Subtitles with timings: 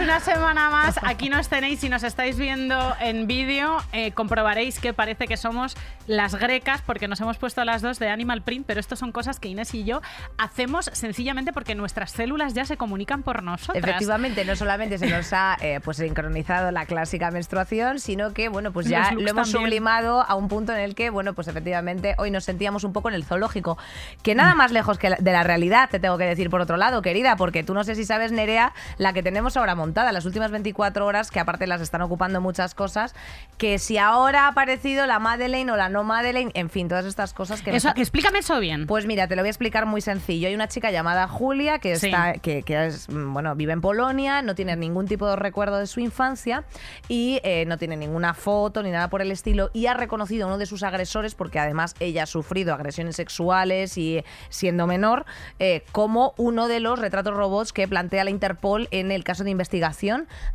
[0.00, 0.98] una semana más.
[1.02, 5.76] Aquí nos tenéis, si nos estáis viendo en vídeo, eh, comprobaréis que parece que somos
[6.06, 9.40] las grecas, porque nos hemos puesto las dos de Animal Print, pero esto son cosas
[9.40, 10.00] que Inés y yo
[10.38, 13.84] hacemos sencillamente porque nuestras células ya se comunican por nosotras.
[13.84, 18.72] Efectivamente, no solamente se nos ha eh, pues sincronizado la clásica menstruación, sino que bueno,
[18.72, 19.66] pues ya lo hemos también.
[19.70, 23.08] sublimado a un punto en el que, bueno, pues efectivamente hoy nos sentíamos un poco
[23.08, 23.76] en el zoológico.
[24.22, 26.76] Que nada más lejos que la- de la realidad, te tengo que decir por otro
[26.76, 30.24] lado, querida, porque tú no sé si sabes, Nerea, la que tenemos ahora montada, las
[30.24, 33.14] últimas 24 horas, que aparte las están ocupando muchas cosas,
[33.56, 37.32] que si ahora ha aparecido la Madeleine o la no Madeleine, en fin, todas estas
[37.34, 38.86] cosas que Eso, ha- explícame eso bien.
[38.86, 40.48] pues mira, te lo voy a explicar muy sencillo.
[40.48, 42.06] Hay una chica llamada Julia que Sí.
[42.06, 45.78] está, que, que es, mm, bueno, vive en Polonia, no tiene ningún tipo de recuerdo
[45.78, 46.64] de su infancia
[47.08, 50.48] y eh, no tiene ninguna foto ni nada por el estilo y ha reconocido a
[50.48, 55.24] uno de sus agresores porque además ella ha sufrido agresiones sexuales y siendo menor
[55.58, 59.50] eh, como uno de los retratos robots que plantea la Interpol en el caso de
[59.50, 59.77] investigación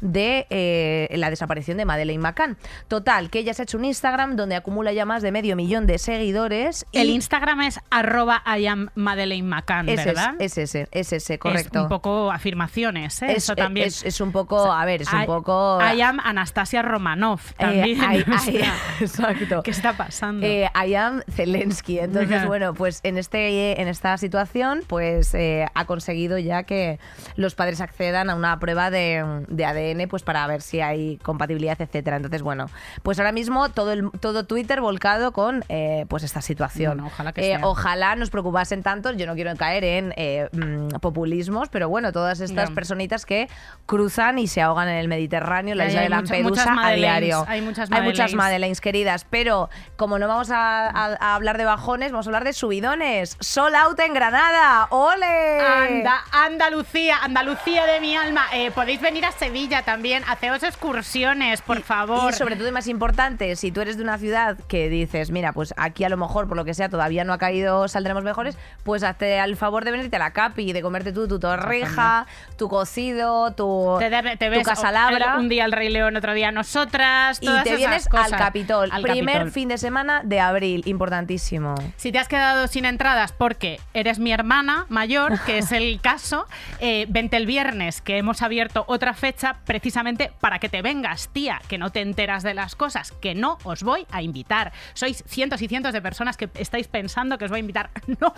[0.02, 2.58] de eh, la desaparición de Madeleine McCann.
[2.88, 5.88] Total, que ella se ha hecho un Instagram donde acumula ya más de medio millón
[5.88, 6.86] de seguidores.
[6.92, 10.36] y El Instagram es arroba I am Madeleine McCann, es ¿verdad?
[10.40, 11.84] ese, es ese, es ese, Es correcto.
[11.84, 13.32] un poco afirmaciones, ¿eh?
[13.32, 13.88] Es- eso también.
[13.88, 15.80] Es, es un poco, a ver, es un poco...
[15.82, 17.98] I am Anastasia Romanov eh, también.
[18.00, 19.64] I- o I- sea, exacto.
[19.64, 20.46] ¿Qué está pasando?
[20.46, 22.00] Eh, I am Zelensky.
[22.00, 27.00] Entonces, bueno, pues en, este, en esta situación, pues eh, ha conseguido ya que
[27.36, 29.03] los padres accedan a una prueba de,
[29.48, 32.18] de ADN, pues para ver si hay compatibilidad, etcétera.
[32.18, 32.68] Entonces, bueno,
[33.04, 36.98] pues ahora mismo todo, el, todo Twitter volcado con eh, pues esta situación.
[36.98, 37.60] Bueno, ojalá que Eh, sea.
[37.68, 39.12] ojalá nos preocupasen tanto.
[39.14, 43.48] Yo no quiero caer en eh, mm, populismos, pero bueno, todas estas personitas que
[43.86, 47.45] cruzan y se ahogan en el Mediterráneo, la isla de Lampedusa muchas a Madeleines, diario.
[47.48, 48.36] hay muchas Hay muchas Madeleines.
[48.36, 52.44] Madeleines queridas, pero como no vamos a, a- a hablar de bajones, vamos a hablar
[52.44, 53.38] de subidones.
[53.39, 55.60] Sol out en Granada, ¡ole!
[55.60, 58.45] Anda, Andalucía, Andalucía de mi alma.
[58.54, 62.31] Eh, podéis venir a Sevilla también, haceos excursiones, por favor.
[62.31, 65.52] Y sobre todo, y más importante, si tú eres de una ciudad que dices, mira,
[65.52, 68.55] pues aquí a lo mejor, por lo que sea, todavía no ha caído, saldremos mejores,
[68.83, 72.27] pues hazte al favor de venirte a la Capi y de comerte tú tu torrija,
[72.55, 75.33] tu cocido, tu, te, debe- te tu ves casalabra.
[75.33, 77.39] el- un día el Rey León, otro día nosotras.
[77.42, 78.32] y todas te esas vienes cosas.
[78.33, 78.89] al Capitol.
[78.92, 79.52] Al Primer Capitol.
[79.52, 81.73] fin de semana de abril, importantísimo.
[81.98, 86.45] Si te has quedado sin entradas porque eres mi hermana mayor, que es el caso,
[86.80, 91.61] eh, vente el viernes, que hemos abierto otra fecha precisamente para que te vengas, tía,
[91.67, 94.71] que no te enteras de las cosas, que no os voy a invitar.
[94.94, 97.89] Sois cientos y cientos de personas que estáis pensando que os voy a invitar.
[98.20, 98.33] No,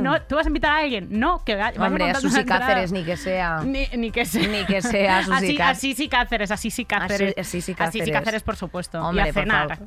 [0.00, 1.08] no, ¿tú vas a invitar a alguien?
[1.10, 2.44] No, que vaya- vaya Hombre, a Susi.
[2.44, 3.60] Cáceres, ni que sea.
[3.64, 4.48] Ni, ni que sea.
[4.48, 7.34] Ni que sea Susi así, Cá- así sí Cáceres, así sí Cáceres.
[7.36, 8.12] Así- así sí Así sí Cáceres.
[8.18, 9.00] Cáceres, por supuesto.
[9.04, 9.78] Hombre, y a cenar.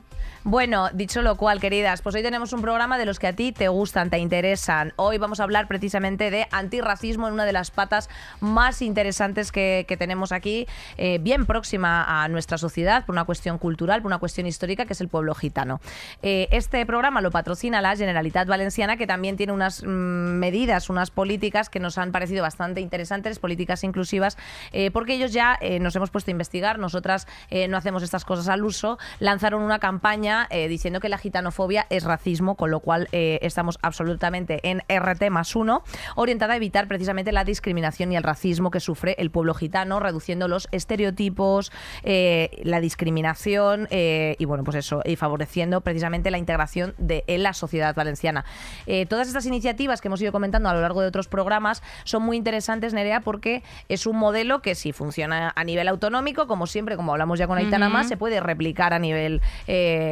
[0.44, 3.52] Bueno, dicho lo cual, queridas, pues hoy tenemos un programa de los que a ti
[3.52, 4.92] te gustan, te interesan.
[4.96, 9.86] Hoy vamos a hablar precisamente de antirracismo en una de las patas más interesantes que,
[9.88, 10.66] que tenemos aquí,
[10.98, 14.94] eh, bien próxima a nuestra sociedad, por una cuestión cultural, por una cuestión histórica, que
[14.94, 15.80] es el pueblo gitano.
[16.24, 21.12] Eh, este programa lo patrocina la Generalitat Valenciana, que también tiene unas mm, medidas, unas
[21.12, 24.40] políticas que nos han parecido bastante interesantes, políticas inclusivas,
[24.72, 27.28] eh, porque ellos ya nos hemos puesto a investigar, nosotras
[27.70, 32.56] no hacemos estas cosas al uso, lanzaron una campaña diciendo que la gitanofobia es racismo,
[32.56, 35.84] con lo cual estamos absolutamente en RT más uno,
[36.16, 40.48] orientada a evitar precisamente la discriminación y el racismo que sufre el pueblo gitano, reduciendo
[40.48, 41.72] los estereotipos,
[42.04, 47.44] eh, la discriminación eh, y bueno, pues eso, y favoreciendo precisamente la integración de, en
[47.44, 48.46] la sociedad valenciana.
[48.86, 52.24] Eh, todas estas iniciativas que hemos ido comentando a lo largo de otros programas son
[52.24, 56.96] muy interesantes, Nerea, porque es un modelo que si funciona a nivel autonómico, como siempre,
[56.96, 59.42] como hablamos ya con Aitana más, se puede replicar a nivel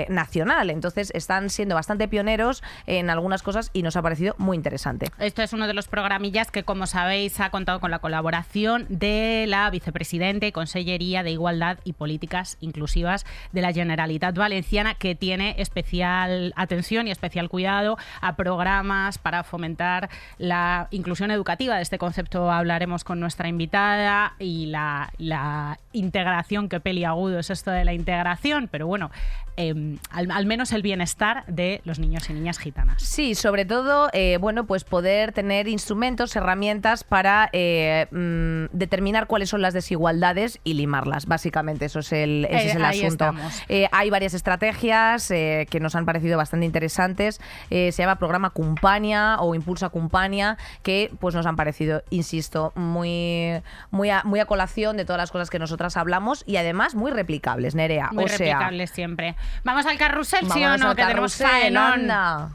[0.09, 0.69] nacional.
[0.69, 5.07] Entonces están siendo bastante pioneros en algunas cosas y nos ha parecido muy interesante.
[5.19, 9.45] Esto es uno de los programillas que, como sabéis, ha contado con la colaboración de
[9.47, 15.55] la vicepresidenta y Consellería de Igualdad y Políticas Inclusivas de la Generalitat Valenciana, que tiene
[15.57, 21.75] especial atención y especial cuidado a programas para fomentar la inclusión educativa.
[21.75, 27.71] De este concepto hablaremos con nuestra invitada y la, la integración, que peliagudo es esto
[27.71, 29.11] de la integración, pero bueno,
[29.57, 33.01] eh, al, al menos el bienestar de los niños y niñas gitanas.
[33.01, 39.49] Sí, sobre todo, eh, bueno, pues poder tener instrumentos, herramientas para eh, mm, determinar cuáles
[39.49, 41.25] son son las desigualdades y limarlas.
[41.25, 43.33] Básicamente, eso es el, ese Eh, es el ahí asunto.
[43.67, 47.41] Eh, hay varias estrategias eh, que nos han parecido bastante interesantes.
[47.69, 53.61] Eh, se llama programa Cumpania o Impulsa Cumpania, que pues nos han parecido, insisto, muy,
[53.91, 57.11] muy, a, muy a colación de todas las cosas que nosotras hablamos y además muy
[57.11, 58.09] replicables, Nerea.
[58.11, 59.35] Muy o sea, replicable siempre.
[59.63, 60.95] Vamos al carrusel, ¿sí o no?
[60.95, 61.93] Que tenemos carrusel, faenón.
[61.93, 62.49] anda.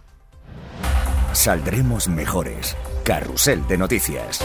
[1.32, 2.76] Saldremos mejores.
[3.04, 4.40] Carrusel de noticias.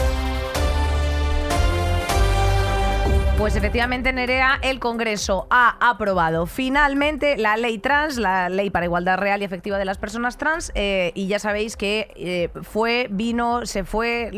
[3.40, 9.16] Pues efectivamente, Nerea, el Congreso ha aprobado finalmente la ley trans, la ley para igualdad
[9.16, 13.64] real y efectiva de las personas trans, eh, y ya sabéis que eh, fue, vino,
[13.64, 14.30] se fue,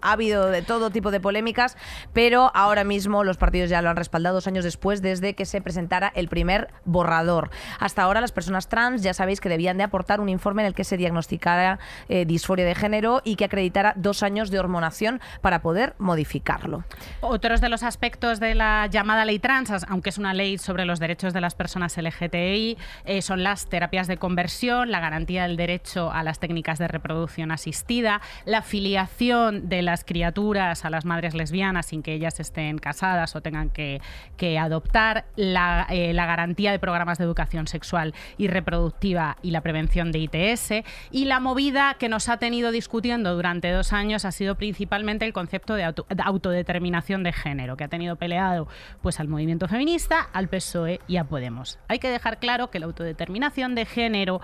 [0.00, 1.76] ha habido de todo tipo de polémicas,
[2.14, 5.60] pero ahora mismo los partidos ya lo han respaldado dos años después desde que se
[5.60, 7.50] presentara el primer borrador.
[7.78, 10.74] Hasta ahora las personas trans ya sabéis que debían de aportar un informe en el
[10.74, 11.78] que se diagnosticara
[12.08, 16.84] eh, disforia de género y que acreditara dos años de hormonación para poder modificarlo.
[17.20, 21.00] Otros de los aspectos de la llamada ley trans, aunque es una ley sobre los
[21.00, 26.12] derechos de las personas LGTBI, eh, son las terapias de conversión, la garantía del derecho
[26.12, 31.86] a las técnicas de reproducción asistida, la filiación de las criaturas a las madres lesbianas
[31.86, 34.00] sin que ellas estén casadas o tengan que,
[34.36, 39.62] que adoptar, la, eh, la garantía de programas de educación sexual y reproductiva y la
[39.62, 44.32] prevención de ITS, y la movida que nos ha tenido discutiendo durante dos años ha
[44.32, 48.68] sido principalmente el concepto de autodeterminación de género, que ha tenido peleado
[49.02, 51.80] pues al movimiento feminista, al PSOE y a Podemos.
[51.88, 54.40] Hay que dejar claro que la autodeterminación de género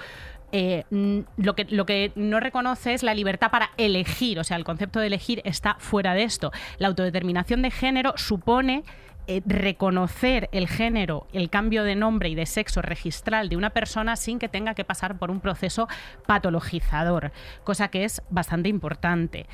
[0.52, 4.56] eh, mm, lo, que, lo que no reconoce es la libertad para elegir, o sea,
[4.56, 6.50] el concepto de elegir está fuera de esto.
[6.78, 8.84] La autodeterminación de género supone
[9.28, 14.14] eh, reconocer el género, el cambio de nombre y de sexo registral de una persona
[14.14, 15.88] sin que tenga que pasar por un proceso
[16.26, 17.32] patologizador,
[17.64, 19.46] cosa que es bastante importante.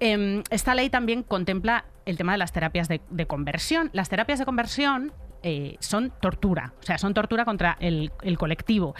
[0.00, 3.90] Em, esta ley también contempla el tema de las terapias de, conversión.
[3.92, 5.12] Las terapias de conversión
[5.42, 8.94] eh, son tortura, o sea, son tortura contra el, colectivo.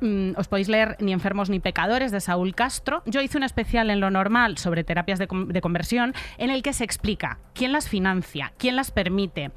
[0.00, 3.02] Mm, os podéis leer Ni enfermos ni pecadores de Saúl Castro.
[3.06, 6.84] Yo hice un especial en lo normal sobre terapias de conversión en el que se
[6.84, 9.52] explica quién las financia, quién las permite,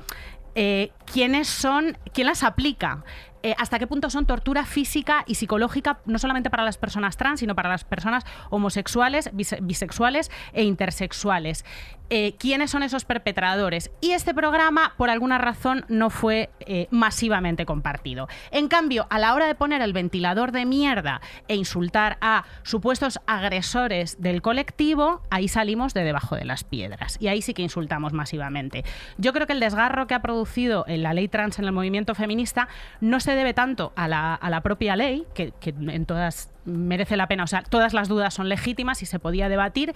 [0.60, 3.04] eh, quiénes son, quién las aplica.
[3.44, 7.40] Eh, hasta qué punto son tortura física y psicológica, no solamente para las personas trans,
[7.40, 11.66] sino para las personas homosexuales, bise- bisexuales e intersexuales.
[12.10, 13.92] Eh, ¿Quiénes son esos perpetradores?
[14.00, 18.30] Y este programa, por alguna razón, no fue eh, masivamente compartido.
[18.52, 21.20] En cambio, a la hora de poner el ventilador de mierda
[21.50, 27.18] e insultar a supuestos agresores del colectivo, ahí salimos de debajo de las piedras.
[27.20, 28.86] Y ahí sí que insultamos masivamente.
[29.18, 32.70] Yo creo que el desgarro que ha producido la ley trans en el movimiento feminista
[33.02, 37.18] no se debe tanto a la, a la propia ley, que, que en todas merece
[37.18, 39.94] la pena, o sea, todas las dudas son legítimas y se podía debatir,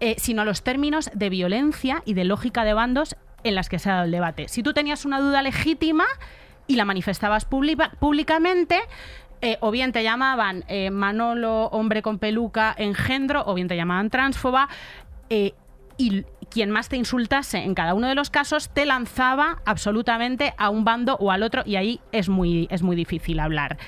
[0.00, 3.78] eh, sino a los términos de violencia y de lógica de bandos en las que
[3.78, 4.48] se ha dado el debate.
[4.48, 6.04] Si tú tenías una duda legítima
[6.66, 8.80] y la manifestabas pública- públicamente,
[9.40, 14.10] eh, o bien te llamaban eh, Manolo, hombre con peluca, engendro, o bien te llamaban
[14.10, 14.68] transfoba,
[15.96, 20.70] y quien más te insultase en cada uno de los casos te lanzaba absolutamente a
[20.70, 23.78] un bando o al otro, y ahí es muy, es muy difícil hablar.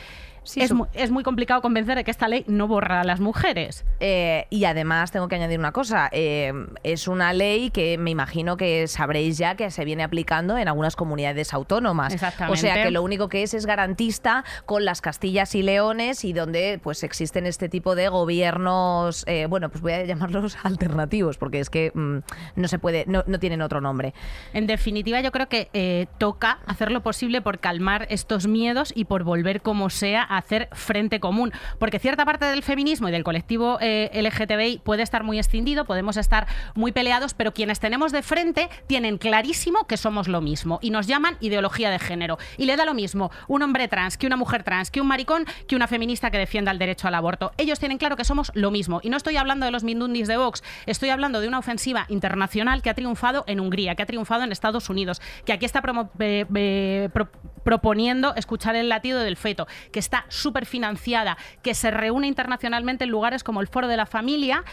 [0.46, 3.04] Sí, es, su- mu- es muy complicado convencer de que esta ley no borra a
[3.04, 3.84] las mujeres.
[4.00, 6.52] Eh, y además tengo que añadir una cosa, eh,
[6.82, 10.96] es una ley que me imagino que sabréis ya que se viene aplicando en algunas
[10.96, 12.14] comunidades autónomas.
[12.14, 12.52] Exactamente.
[12.58, 16.32] O sea que lo único que es es garantista con las Castillas y Leones y
[16.32, 21.60] donde pues existen este tipo de gobiernos, eh, bueno, pues voy a llamarlos alternativos porque
[21.60, 22.18] es que mm,
[22.56, 24.14] no se puede, no, no tienen otro nombre.
[24.52, 29.24] En definitiva, yo creo que toca hacer lo posible por calmar estos miedos y por
[29.24, 31.52] volver como sea a hacer frente común.
[31.78, 36.16] Porque cierta parte del feminismo y del colectivo eh, LGTBI puede estar muy escindido, podemos
[36.16, 40.90] estar muy peleados, pero quienes tenemos de frente tienen clarísimo que somos lo mismo y
[40.90, 42.38] nos llaman ideología de género.
[42.58, 45.44] Y le da lo mismo un hombre trans que una mujer trans, que un maricón,
[45.66, 47.52] que una feminista que defienda el derecho al aborto.
[47.56, 49.00] Ellos tienen claro que somos lo mismo.
[49.02, 52.82] Y no estoy hablando de los mindundis de Vox, estoy hablando de una ofensiva internacional
[52.82, 55.82] que ha triunfado en Hungría, que ha triunfado en Estados Unidos, que aquí está
[56.20, 57.28] eh, eh, pro-
[57.64, 63.10] proponiendo escuchar el latido del feto, que está súper financiada, que se reúne internacionalmente en
[63.10, 64.64] lugares como el Foro de la Familia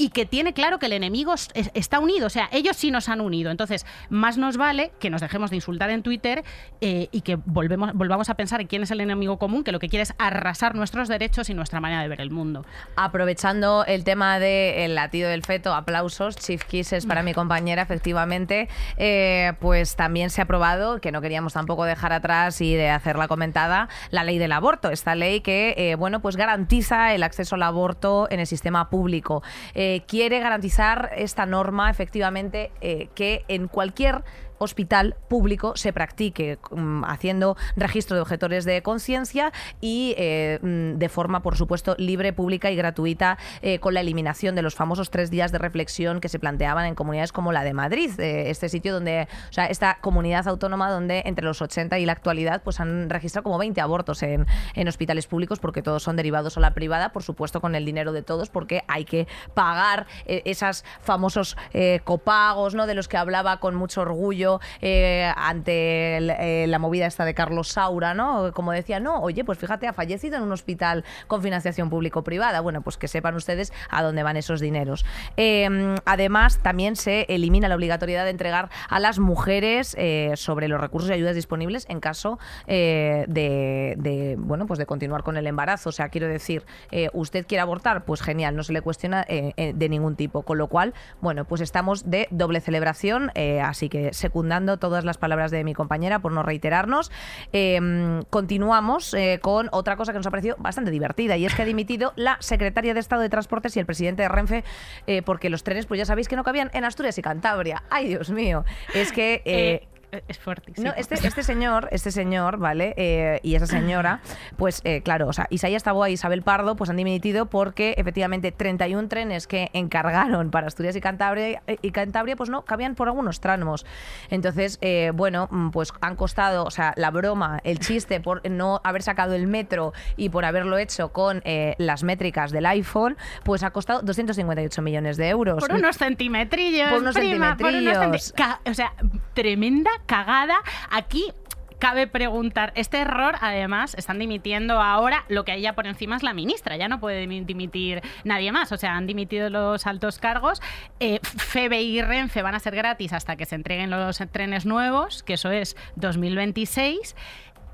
[0.00, 2.90] y que tiene claro que el enemigo es- es- está unido, o sea, ellos sí
[2.90, 3.50] nos han unido.
[3.50, 6.42] Entonces, más nos vale que nos dejemos de insultar en Twitter
[6.80, 9.78] eh, y que volvemos, volvamos a pensar en quién es el enemigo común, que lo
[9.78, 12.64] que quiere es arrasar nuestros derechos y nuestra manera de ver el mundo.
[12.96, 19.52] Aprovechando el tema del latido del feto, aplausos, Chief Kisses para mi compañera, efectivamente, eh,
[19.60, 23.88] pues también se ha aprobado, que no queríamos tampoco dejar atrás y de hacerla comentada,
[24.10, 28.28] la ley del aborto, esta ley que, eh, bueno, pues garantiza el acceso al aborto
[28.30, 29.42] en el sistema público.
[29.90, 34.22] Eh, quiere garantizar esta norma, efectivamente, eh, que en cualquier
[34.60, 41.08] hospital público se practique mm, haciendo registro de objetores de conciencia y eh, mm, de
[41.08, 45.30] forma, por supuesto, libre, pública y gratuita, eh, con la eliminación de los famosos tres
[45.30, 48.92] días de reflexión que se planteaban en comunidades como la de Madrid, eh, este sitio
[48.92, 53.08] donde, o sea, esta comunidad autónoma donde entre los 80 y la actualidad pues han
[53.08, 57.12] registrado como 20 abortos en, en hospitales públicos porque todos son derivados a la privada,
[57.12, 61.56] por supuesto con el dinero de todos porque hay que pagar esos famosos
[62.04, 62.86] copagos, ¿no?
[62.86, 64.49] De los que hablaba con mucho orgullo
[64.80, 68.52] eh, ante eh, la movida esta de Carlos Saura, ¿no?
[68.52, 72.60] Como decía, no, oye, pues fíjate, ha fallecido en un hospital con financiación público-privada.
[72.60, 75.04] Bueno, pues que sepan ustedes a dónde van esos dineros.
[75.36, 80.80] Em, además, también se elimina la obligatoriedad de entregar a las mujeres eh, sobre los
[80.80, 85.90] recursos y ayudas disponibles en caso de, bueno, pues de continuar con el embarazo.
[85.90, 86.64] O sea, quiero decir,
[87.12, 90.42] usted quiere abortar, pues genial, no se le cuestiona de ningún tipo.
[90.42, 93.30] Con lo cual, bueno, pues estamos de doble celebración,
[93.62, 97.10] así que secundaria todas las palabras de mi compañera por no reiterarnos.
[97.52, 101.62] Em, continuamos eh, con otra cosa que nos ha parecido bastante divertida y es que
[101.62, 104.64] ha dimitido la secretaria de Estado de Transportes y el presidente de Renfe
[105.06, 107.84] eh, porque los trenes, pues ya sabéis que no cabían en Asturias y Cantabria.
[107.90, 108.64] Ay, Dios mío.
[108.94, 109.88] Es que...
[110.12, 110.72] Eh, es fuerte.
[110.78, 112.94] No, este, este, señor, este señor, ¿vale?
[112.96, 114.20] Eh, y esa señora,
[114.56, 118.52] pues eh, claro, o sea, Isaías Taboa y Isabel Pardo, pues han dimitido porque efectivamente
[118.52, 123.40] 31 trenes que encargaron para Asturias y Cantabria, y Cantabria pues no cabían por algunos
[123.40, 123.86] tramos.
[124.30, 124.78] Entonces,
[125.14, 129.34] bueno, mm, pues han costado, o sea, la broma, el chiste por no haber sacado
[129.34, 134.82] el metro y por haberlo hecho con las métricas del iPhone, pues ha costado 258
[134.82, 135.60] millones de euros.
[135.60, 136.90] Por unos centimetrillos.
[136.90, 138.34] Por unos centimetrillos.
[138.66, 138.94] o sea,
[139.34, 140.56] tremenda cagada.
[140.90, 141.32] Aquí
[141.78, 146.24] cabe preguntar, este error además están dimitiendo ahora, lo que hay ya por encima es
[146.24, 150.60] la ministra, ya no puede dimitir nadie más, o sea, han dimitido los altos cargos,
[150.98, 155.22] eh, FEBE y Renfe van a ser gratis hasta que se entreguen los trenes nuevos,
[155.22, 157.16] que eso es 2026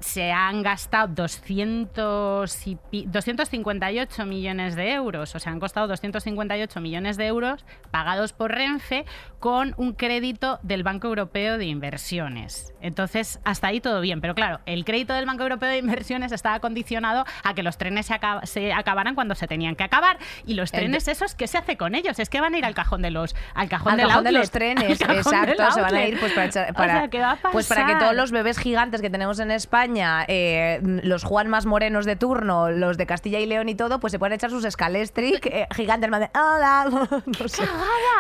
[0.01, 7.17] se han gastado 200 y 258 millones de euros, o sea, han costado 258 millones
[7.17, 9.05] de euros pagados por Renfe
[9.41, 12.75] con un crédito del Banco Europeo de Inversiones.
[12.81, 16.61] Entonces, hasta ahí todo bien, pero claro, el crédito del Banco Europeo de Inversiones estaba
[16.61, 18.11] condicionado a que los trenes
[18.45, 20.19] se, acabaran cuando se tenían que acabar.
[20.47, 22.19] Y los trenes esos, ¿qué se hace con ellos?
[22.19, 25.71] Es que van a ir al cajón de los al cajón, de los trenes, exacto,
[25.73, 27.09] se van a ir pues para,
[27.53, 29.86] pues para que todos los bebés gigantes que tenemos en España
[30.29, 34.11] eh, los Juan más morenos de turno, los de Castilla y León y todo, pues
[34.11, 36.87] se pueden echar sus escalestric eh, gigantes de hola,
[37.27, 37.63] no sé.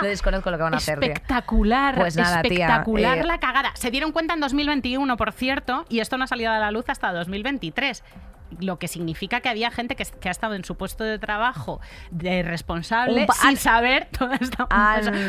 [0.02, 1.02] No desconozco lo que van a hacer.
[1.02, 3.72] Espectacular, pues nada, espectacular eh, la cagada.
[3.74, 6.86] Se dieron cuenta en 2021, por cierto, y esto no ha salido a la luz
[6.88, 8.02] hasta 2023
[8.60, 12.42] lo que significa que había gente que, ha estado en su puesto de trabajo de
[12.42, 14.66] responsable sin saber toda esta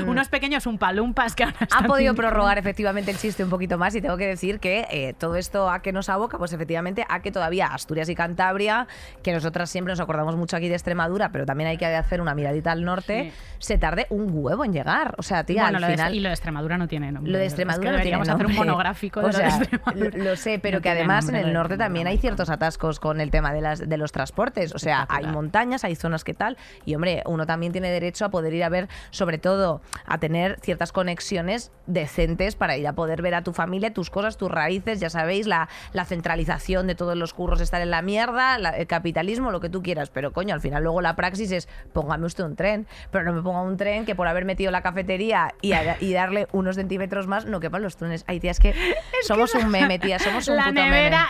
[0.05, 4.01] unos pequeños umpalumpas que ahora ha podido prorrogar efectivamente el chiste un poquito más y
[4.01, 7.31] tengo que decir que eh, todo esto a que nos aboca pues efectivamente a que
[7.31, 8.87] todavía Asturias y Cantabria
[9.23, 12.35] que nosotras siempre nos acordamos mucho aquí de Extremadura pero también hay que hacer una
[12.35, 15.15] miradita al norte se tarde un huevo en llegar.
[15.17, 17.91] O sea tía al final y lo de Extremadura no tiene nombre lo de Extremadura
[17.91, 19.61] no deberíamos hacer un monográfico de
[19.95, 23.31] lo, lo, sé pero que además en el norte también hay ciertos atascos con el
[23.31, 24.75] tema de, las, de los transportes.
[24.75, 26.57] O sea, hay montañas, hay zonas que tal.
[26.83, 30.59] Y hombre, uno también tiene derecho a poder ir a ver, sobre todo, a tener
[30.61, 34.99] ciertas conexiones decentes para ir a poder ver a tu familia, tus cosas, tus raíces.
[34.99, 39.51] Ya sabéis, la, la centralización de todos los curros estar en la mierda, el capitalismo,
[39.51, 40.09] lo que tú quieras.
[40.09, 43.41] Pero coño, al final luego la praxis es póngame usted un tren, pero no me
[43.41, 45.71] ponga un tren que por haber metido la cafetería y,
[46.01, 48.25] y darle unos centímetros más no quepan los trenes.
[48.27, 48.75] Hay tías que
[49.23, 51.29] somos un meme, tía, somos un la puto nevera,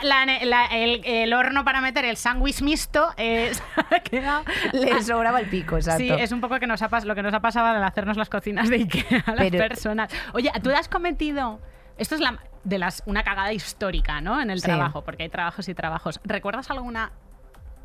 [0.71, 3.61] el, el horno para meter el sándwich mixto es,
[4.71, 6.01] le sobraba el pico, exacto.
[6.01, 8.29] Sí, es un poco que nos ha, lo que nos ha pasado al hacernos las
[8.29, 10.09] cocinas de Ikea a las personas.
[10.31, 11.59] Oye, ¿tú has cometido...
[11.97, 14.39] Esto es la, de las, una cagada histórica, ¿no?
[14.39, 16.21] En el trabajo, porque hay trabajos y trabajos.
[16.23, 17.11] ¿Recuerdas alguna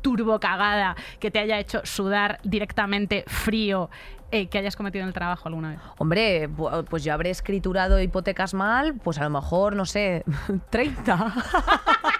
[0.01, 3.89] turbo cagada que te haya hecho sudar directamente frío
[4.31, 5.79] eh, que hayas cometido en el trabajo alguna vez?
[5.97, 6.49] Hombre,
[6.89, 10.23] pues yo habré escriturado hipotecas mal, pues a lo mejor, no sé,
[10.69, 11.33] 30.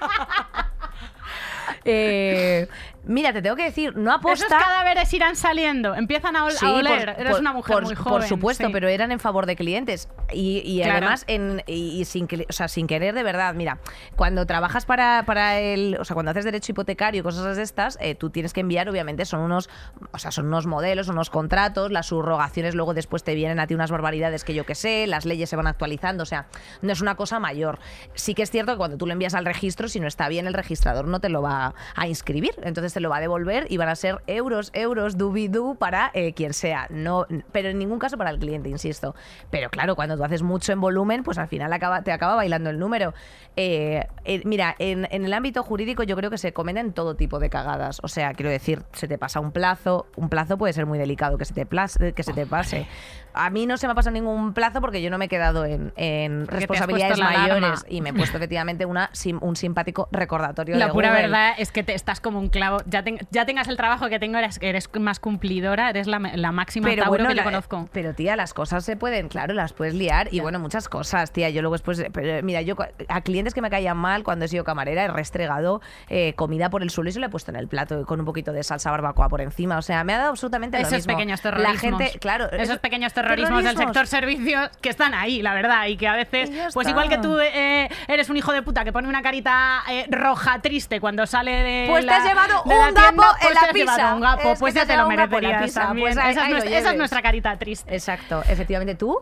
[1.86, 2.68] eh,
[3.06, 4.46] Mira, te tengo que decir, no aposta...
[4.46, 7.16] Esos cadáveres irán saliendo, empiezan a, oler.
[7.18, 8.20] Eres una mujer muy joven.
[8.20, 10.10] Por supuesto, pero eran en favor de clientes.
[10.32, 13.54] Y, además, en, y, sin, o sea, sin querer de verdad.
[13.56, 13.80] Mira,
[14.16, 15.98] cuando trabajas para, para el...
[16.00, 18.90] O sea, cuando haces derecho hipotecario y cosas de estas, eh, tú tienes que enviar,
[18.90, 19.70] obviamente, son unos,
[20.12, 23.74] o sea, son unos modelos, unos contratos, las subrogaciones luego después te vienen a ti
[23.74, 26.48] unas barbaridades que yo que sé, las leyes se van actualizando, o sea,
[26.82, 27.80] no es una cosa mayor.
[28.14, 30.48] Sí que es cierto que cuando tú lo envías al registro, si no está bien,
[30.48, 32.54] el registrador no te lo va a inscribir.
[32.64, 36.12] Entonces entonces te lo va a devolver y van a ser euros, euros, dubi-du para
[36.14, 36.88] eh, quien sea.
[36.90, 39.16] No, pero en ningún caso para el cliente, insisto.
[39.50, 42.70] Pero claro, cuando tú haces mucho en volumen, pues al final acaba, te acaba bailando
[42.70, 43.14] el número.
[43.56, 47.40] Eh, eh, mira, en, en el ámbito jurídico yo creo que se cometen todo tipo
[47.40, 48.00] de cagadas.
[48.04, 51.38] O sea, quiero decir, se te pasa un plazo, un plazo puede ser muy delicado
[51.38, 52.88] que se te, plas- que se te pase.
[53.36, 55.66] A mí no se me ha pasado ningún plazo porque yo no me he quedado
[55.66, 55.92] en,
[56.48, 57.40] responsabilidades alarma.
[57.40, 61.22] mayores y me he puesto efectivamente una, sim- un simpático recordatorio La de pura Google.
[61.24, 62.78] verdad es que te estás como un clavo.
[62.86, 66.52] Ya, ten- ya tengas el trabajo que tengo, eres, eres más cumplidora, eres la, la
[66.52, 67.90] máxima pero bueno, que yo la- conozco.
[67.92, 71.50] Pero tía, las cosas se pueden, claro, las puedes liar y bueno, muchas cosas, tía.
[71.50, 72.76] Yo luego después, pero mira, yo
[73.08, 76.82] a clientes que me caían mal cuando he sido camarera he restregado eh, comida por
[76.84, 78.92] el suelo y se lo he puesto en el plato con un poquito de salsa
[78.92, 79.78] barbacoa por encima.
[79.78, 81.14] O sea, me ha dado absolutamente lo Esos mismo.
[81.14, 81.80] pequeños La terrorismos.
[82.02, 85.88] gente, claro, Esos eso- pequeños terrorismos, del sector servicios que están ahí, la verdad.
[85.88, 88.92] Y que a veces, pues igual que tú eh, eres un hijo de puta que
[88.92, 91.86] pone una carita eh, roja triste cuando sale de.
[91.90, 94.16] Pues te la- has llevado de la un tienda, gapo pues en la pizza.
[94.16, 96.06] Un gapo, Es pues ya te lo en merecerías también.
[96.08, 96.98] pues ahí- esa, es ahí nuestra, esa es lleves.
[96.98, 97.94] nuestra carita triste.
[97.94, 99.20] Exacto, efectivamente tú.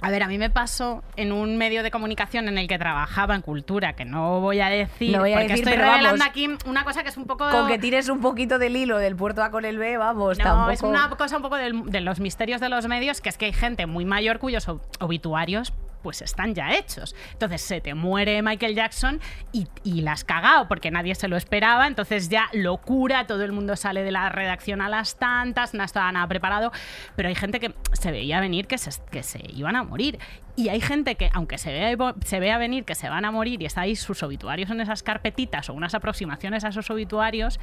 [0.00, 3.34] A ver, a mí me pasó en un medio de comunicación en el que trabajaba
[3.34, 6.26] en cultura, que no voy a decir, No voy a porque decir, estoy revelando vamos.
[6.26, 7.48] aquí una cosa que es un poco...
[7.48, 10.44] Con que tires un poquito del hilo del puerto A con el B, vamos, No,
[10.44, 10.70] tampoco.
[10.72, 13.46] es una cosa un poco del- de los misterios de los medios, que es que
[13.46, 15.72] hay gente muy mayor cuyos ob- obituarios
[16.04, 17.16] pues están ya hechos.
[17.32, 19.20] Entonces se te muere Michael Jackson
[19.52, 23.52] y, y la has cagado porque nadie se lo esperaba, entonces ya locura, todo el
[23.52, 26.70] mundo sale de la redacción a las tantas, no estaba nada preparado,
[27.16, 30.18] pero hay gente que se veía venir que se, que se iban a morir.
[30.56, 33.62] Y hay gente que, aunque se vea, se vea venir que se van a morir
[33.62, 37.58] y está ahí sus obituarios en esas carpetitas o unas aproximaciones a esos obituarios,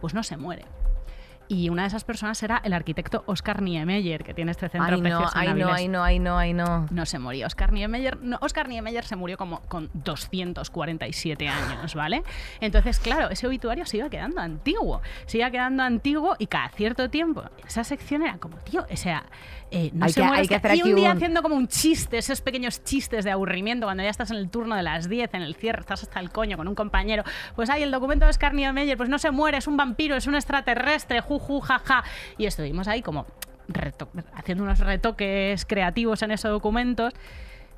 [0.00, 0.64] pues no se muere.
[1.48, 5.00] Y una de esas personas era el arquitecto Oscar Niemeyer, que tiene este centro Ay,
[5.00, 6.86] no, precioso en ay, no, ay, no, ay, no, ay, no.
[6.90, 8.18] No se murió Oscar Niemeyer.
[8.20, 12.22] No, Oscar Niemeyer se murió como con 247 años, ¿vale?
[12.60, 15.00] Entonces, claro, ese obituario se iba quedando antiguo.
[15.26, 19.24] Se iba quedando antiguo y cada cierto tiempo esa sección era como, tío, o sea,
[19.70, 21.42] eh, no Hay se que- muere hay que este- hacer Y un día un- haciendo
[21.42, 24.82] como un chiste, esos pequeños chistes de aburrimiento, cuando ya estás en el turno de
[24.82, 27.24] las 10, en el cierre, estás hasta el coño con un compañero.
[27.56, 30.26] Pues hay el documento de Oscar Niemeyer, pues no se muere, es un vampiro, es
[30.28, 32.04] un extraterrestre, juju, jaja.
[32.38, 33.26] Y estuvimos ahí como
[34.34, 37.12] haciendo unos retoques creativos en esos documentos,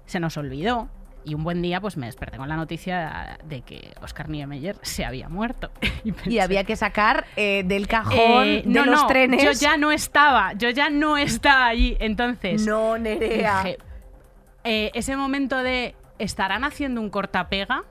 [0.06, 0.88] se nos olvidó.
[1.24, 5.04] Y un buen día pues me desperté con la noticia de que Oscar Niemeyer se
[5.04, 5.70] había muerto.
[6.24, 9.42] Y, había que sacar eh, del cajón eh, de no, los no, trenes.
[9.42, 11.96] Yo ya no estaba, yo ya no estaba allí.
[12.00, 13.62] Entonces, No, Nerea.
[13.62, 13.78] dije,
[14.64, 17.84] eh, ese momento de estarán haciendo un cortapega.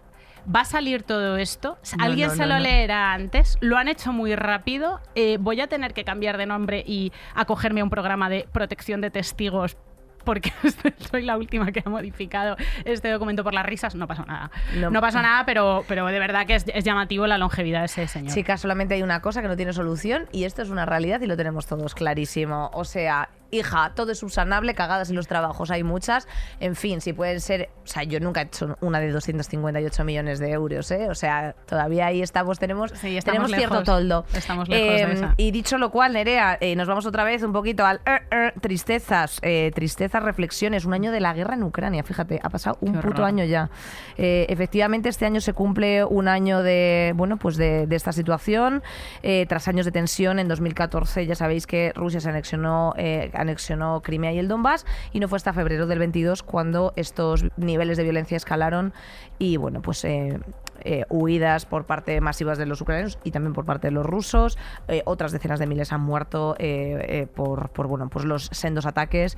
[0.54, 1.78] ¿Va a salir todo esto?
[2.00, 3.58] ¿Alguien no, se lo leerá antes?
[3.60, 5.02] ¿Lo han hecho muy rápido?
[5.16, 9.02] Eh, ¿Voy a tener que cambiar de nombre y acogerme a un programa de protección
[9.02, 9.78] de testigos?
[10.24, 10.52] Porque
[11.12, 12.56] soy la última que ha modificado
[12.86, 13.96] este documento por las risas.
[13.96, 14.52] No pasó nada.
[14.76, 14.90] No.
[14.90, 18.08] No, pasó nada, pero, pero de verdad que es, es llamativo la longevidad de ese
[18.08, 18.34] señor.
[18.34, 21.28] Chicas, solamente hay una cosa que no tiene solución y esto es una realidad y
[21.28, 22.70] lo tenemos todos clarísimo.
[22.74, 26.28] O sea, hija, todo es subsanable, cagadas en los trabajos hay muchas.
[26.60, 27.70] En fin, si pueden ser.
[27.84, 31.08] O sea, yo nunca he hecho una de 258 millones de euros, ¿eh?
[31.10, 34.26] O sea, todavía ahí estamos, tenemos, Sí, estamos tenemos cierto toldo.
[34.34, 35.34] Estamos lejos de Eh, esa.
[35.38, 38.54] Y dicho lo cual, Nerea, eh, nos vamos otra vez un poquito al er, er,
[38.60, 40.86] tristezas, eh, tristezas, reflexiones.
[40.86, 43.26] Un año de la guerra en Ucrania, fíjate, ha pasado un Qué puto horror.
[43.26, 43.70] año ya.
[44.18, 48.84] Eh, efectivamente, este año se cumple un año de, bueno, pues de, de esta situación.
[49.24, 52.94] Eh, tras años de tensión, en 2014 ya sabéis que Rusia se anexionó,
[53.38, 57.98] anexionó Crimea y el Donbass y no fue hasta febrero del 22 cuando estos niveles
[57.98, 58.94] de violencia escalaron
[59.40, 60.04] y, bueno, pues...
[60.06, 60.40] eh,
[60.82, 64.60] eh, huidas por parte masivas de los ucranianos y también por parte de los rusos.
[64.88, 66.56] Eh, otras decenas de miles han muerto
[67.36, 69.36] por, por bueno, pues los sendos ataques.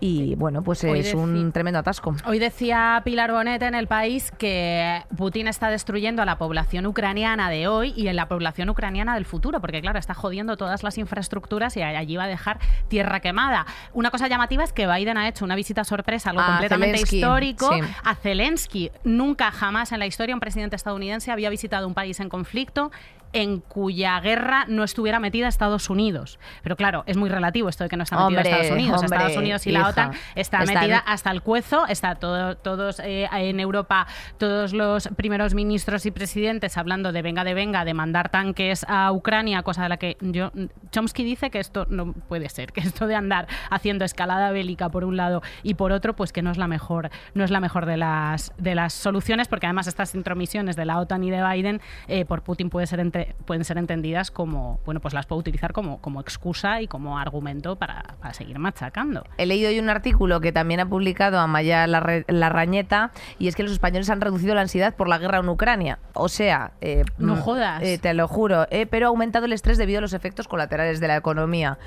[0.00, 2.14] Y bueno, pues Hoy es un tremendo atasco.
[2.24, 7.50] Hoy decía Pilar Bonet en el país que Putin está destruyendo a la población ucraniana
[7.50, 10.98] de hoy y a la población ucraniana del futuro, porque claro, está jodiendo todas las
[10.98, 12.58] infraestructuras y allí va a dejar
[12.88, 13.66] tierra quemada.
[13.92, 17.16] Una cosa llamativa es que Biden ha hecho una visita sorpresa, algo A completamente Zelensky,
[17.16, 17.80] histórico, sí.
[18.04, 18.90] a Zelensky.
[19.04, 22.92] Nunca jamás en la historia un presidente estadounidense había visitado un país en conflicto
[23.32, 26.38] en cuya guerra no estuviera metida Estados Unidos.
[26.62, 29.02] Pero claro, es muy relativo esto de que no está metido Hombre, Estados Unidos.
[29.02, 29.88] hombre, Estados Unidos y la.
[29.88, 34.06] OTAN está Están- metida hasta el cuezo, está todo, todos eh, en Europa,
[34.38, 39.12] todos los primeros ministros y presidentes hablando de venga de venga, de mandar tanques a
[39.12, 40.50] Ucrania, cosa de la que yo
[40.90, 45.04] Chomsky dice que esto no puede ser, que esto de andar haciendo escalada bélica por
[45.04, 47.84] un lado y por otro, pues que no es la mejor, no es la mejor
[47.84, 51.80] de las de las soluciones, porque además estas intromisiones de la OTAN y de Biden
[52.06, 55.72] eh, por Putin puede ser entendido pueden ser entendidas como, bueno, pues las puedo utilizar
[55.72, 59.24] como, como excusa y como argumento para, para seguir machacando.
[59.36, 63.72] He leído hoy un artículo que también ha publicado Amaya Larrañeta y es que los
[63.72, 65.98] españoles han reducido la ansiedad por la guerra en Ucrania.
[66.14, 67.82] O sea, eh, No mm, jodas.
[67.82, 71.00] eh, te lo juro, eh, pero ha aumentado el estrés debido a los efectos colaterales
[71.00, 71.78] de la economía.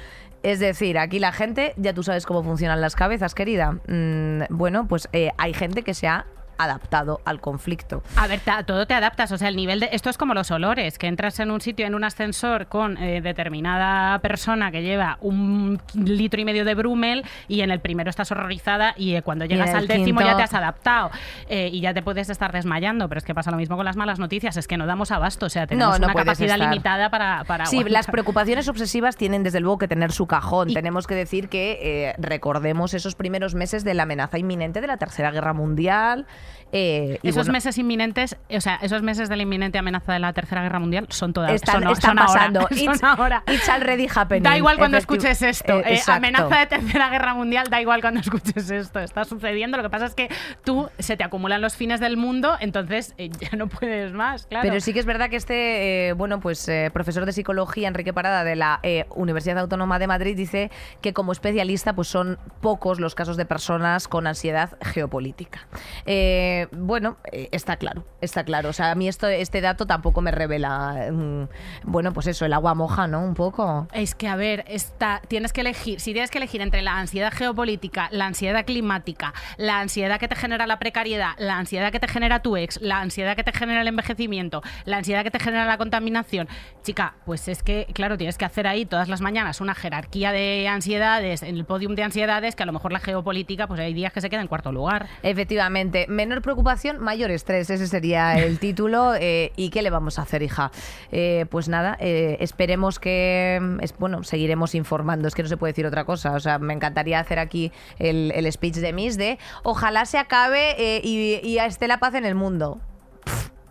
[0.44, 3.74] Es decir, aquí la gente, ya tú sabes cómo funcionan las cabezas, querida.
[3.88, 6.26] Mm, bueno, pues hay gente que se ha
[6.64, 8.04] adaptado al conflicto.
[8.16, 9.90] A ver, todo te adaptas, o sea, el nivel de...
[9.92, 13.22] Esto es como los olores, que entras en un sitio, en un ascensor con eh,
[13.22, 18.32] determinada persona que lleva un litro y medio de Brumel y en el primero estás
[18.32, 21.12] horrorizada y eh, cuando llegas al décimo ya te has adaptado
[21.48, 23.96] eh, y ya te puedes estar desmayando, pero es que pasa lo mismo con las
[23.98, 26.70] malas noticias, es que no damos abasto, o sea, tenemos no una capacidad estar.
[26.70, 27.44] limitada para...
[27.46, 27.92] para Sí, aguantar.
[27.92, 30.70] las preocupaciones obsesivas tienen desde luego que tener su cajón.
[30.70, 34.98] Y- Tenemos que decir que recordemos esos primeros meses de la amenaza inminente de la
[34.98, 36.26] Tercera Guerra Mundial.
[36.72, 40.20] Eh, y Esos bueno, meses inminentes, o sea, esos meses de la inminente amenaza de
[40.20, 42.62] la Tercera Guerra Mundial son todas están, son, están son ahora, pasando.
[42.70, 43.44] son It's, ahora.
[43.48, 44.44] it's already happening.
[44.44, 45.80] Da igual cuando escuches esto.
[45.80, 49.00] Eh, eh, amenaza de tercera guerra mundial, da igual cuando escuches esto.
[49.00, 49.78] Está sucediendo.
[49.78, 50.30] Lo que pasa es que
[50.64, 54.68] tú se te acumulan los fines del mundo, entonces ya no puedes más, claro.
[54.68, 58.56] Pero sí que es verdad que este, bueno, pues profesor de psicología, Enrique Parada, de
[58.56, 63.46] la Universidad Autónoma de Madrid, dice que como especialista, pues son pocos los casos de
[63.46, 65.68] personas con ansiedad geopolítica.
[66.06, 66.31] Eh,
[66.72, 68.70] bueno, eh, está claro, está claro.
[68.70, 71.44] O sea, a mí esto, este dato tampoco me revela, mm,
[71.84, 73.24] bueno, pues eso, el agua moja, ¿no?
[73.24, 73.88] Un poco.
[73.94, 77.32] Es que, a ver, está, tienes que elegir, si tienes que elegir entre la ansiedad
[77.34, 82.08] geopolítica, la ansiedad climática, la ansiedad que te genera la precariedad, la ansiedad que te
[82.08, 85.66] genera tu ex, la ansiedad que te genera el envejecimiento, la ansiedad que te genera
[85.66, 86.48] la contaminación,
[86.84, 90.68] chica, pues es que, claro, tienes que hacer ahí todas las mañanas una jerarquía de
[90.68, 94.14] ansiedades, en el podium de ansiedades, que a lo mejor la geopolítica, pues hay días
[94.14, 95.08] que se queda en cuarto lugar.
[95.24, 99.14] Efectivamente, menor preocupación, mayor estrés, ese sería el título.
[99.16, 100.72] eh, ¿Y qué le vamos a hacer, hija?
[101.12, 105.58] Eh, pues nada, eh, esperemos que, mm, es, bueno, seguiremos informando, es que no se
[105.58, 106.34] puede decir otra cosa.
[106.34, 110.76] O sea, me encantaría hacer aquí el, el speech de Miss de ojalá se acabe
[110.78, 112.80] eh, y, y esté la paz en el mundo.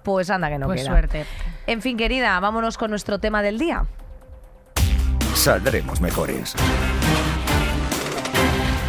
[0.02, 0.90] Pues anda que no pues queda.
[0.90, 1.26] suerte.
[1.66, 3.84] En fin, querida, vámonos con nuestro tema del día.
[5.34, 6.54] Saldremos mejores.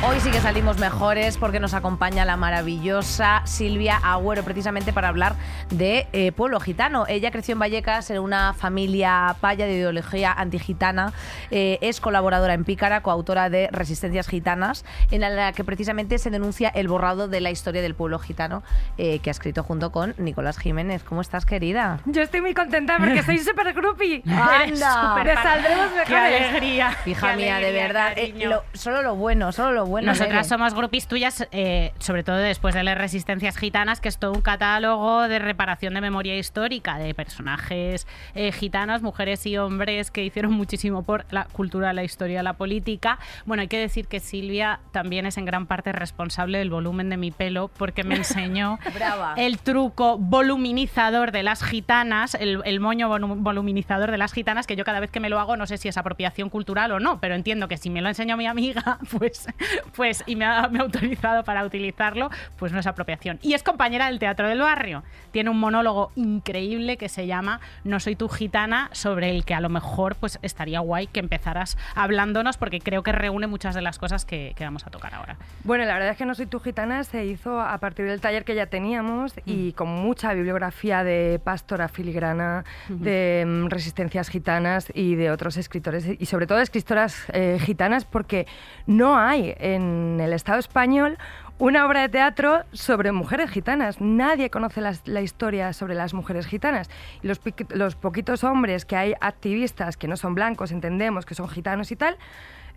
[0.03, 5.35] Hoy sí que salimos mejores porque nos acompaña la maravillosa Silvia Agüero, precisamente para hablar
[5.69, 7.05] de eh, pueblo gitano.
[7.07, 11.13] Ella creció en Vallecas en una familia paya de ideología antigitana.
[11.51, 16.69] Eh, es colaboradora en Pícara, coautora de Resistencias Gitanas, en la que precisamente se denuncia
[16.69, 18.63] el borrado de la historia del pueblo gitano
[18.97, 21.03] eh, que ha escrito junto con Nicolás Jiménez.
[21.03, 21.99] ¿Cómo estás, querida?
[22.05, 24.23] Yo estoy muy contenta porque soy súper groupie.
[24.25, 25.09] Eres Anda.
[25.09, 25.43] súper De fan.
[25.43, 26.41] Saldremos ¡Qué Mejores.
[26.49, 26.97] alegría!
[27.05, 28.13] Hija qué mía, de alegría, verdad.
[28.15, 29.90] eh, lo- solo lo bueno, solo lo bueno.
[30.07, 34.31] Nosotras somos grupis tuyas, eh, sobre todo después de las Resistencias Gitanas, que es todo
[34.31, 40.23] un catálogo de reparación de memoria histórica de personajes eh, gitanos, mujeres y hombres que
[40.23, 43.19] hicieron muchísimo por la cultura, la historia, la política.
[43.45, 47.17] Bueno, hay que decir que Silvia también es en gran parte responsable del volumen de
[47.17, 48.79] mi pelo porque me enseñó
[49.37, 54.75] el truco voluminizador de las gitanas, el, el moño volu- voluminizador de las gitanas, que
[54.75, 57.19] yo cada vez que me lo hago no sé si es apropiación cultural o no,
[57.19, 59.47] pero entiendo que si me lo enseñó mi amiga, pues,
[59.95, 63.39] pues y me ha, me ha autorizado para utilizarlo, pues no es apropiación.
[63.41, 65.03] Y es compañera del Teatro del Barrio.
[65.31, 69.61] Tiene un monólogo increíble que se llama No soy tu gitana, sobre el que a
[69.61, 73.99] lo mejor pues estaría guay que empezaras hablándonos, porque creo que reúne muchas de las
[73.99, 75.37] cosas que, que vamos a tocar ahora.
[75.63, 78.43] Bueno, la verdad es que No soy tu gitana se hizo a partir del taller
[78.43, 85.15] que ya teníamos y con mucha bibliografía de Pastora Filigrana, de mm, Resistencias Gitanas y
[85.15, 88.47] de otros escritores y sobre todo escritoras eh, gitanas porque
[88.85, 91.17] no hay en el Estado español
[91.57, 94.01] una obra de teatro sobre mujeres gitanas.
[94.01, 96.89] Nadie conoce las- la historia sobre las mujeres gitanas.
[97.21, 101.91] Y los, poquitos hombres que hay activistas que no son blancos, entendemos que son gitanos
[101.91, 102.17] y tal,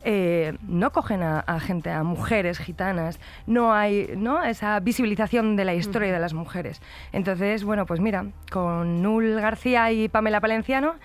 [0.07, 4.43] eh, no cogen a, a gente, a mujeres gitanas, no hay ¿no?
[4.45, 6.83] esa visibilización de la historia de las mujeres.
[7.13, 10.97] Entonces, bueno, pues mira, con Nul García y Pamela Palenciano,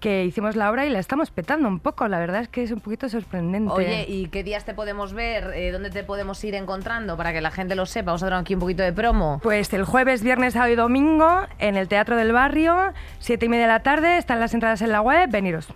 [0.00, 2.70] que hicimos la obra y la estamos petando un poco, la verdad es que es
[2.72, 3.72] un poquito sorprendente.
[3.72, 5.52] Oye, ¿y qué días te podemos ver?
[5.54, 7.16] Eh, ¿Dónde te podemos ir encontrando?
[7.16, 8.06] Para que la gente lo sepa.
[8.06, 9.40] Vamos a dar aquí un poquito de promo.
[9.42, 13.66] Pues el jueves, viernes, sábado y domingo en el Teatro del Barrio, siete y media
[13.66, 15.68] de la tarde, están las entradas en la web, veniros.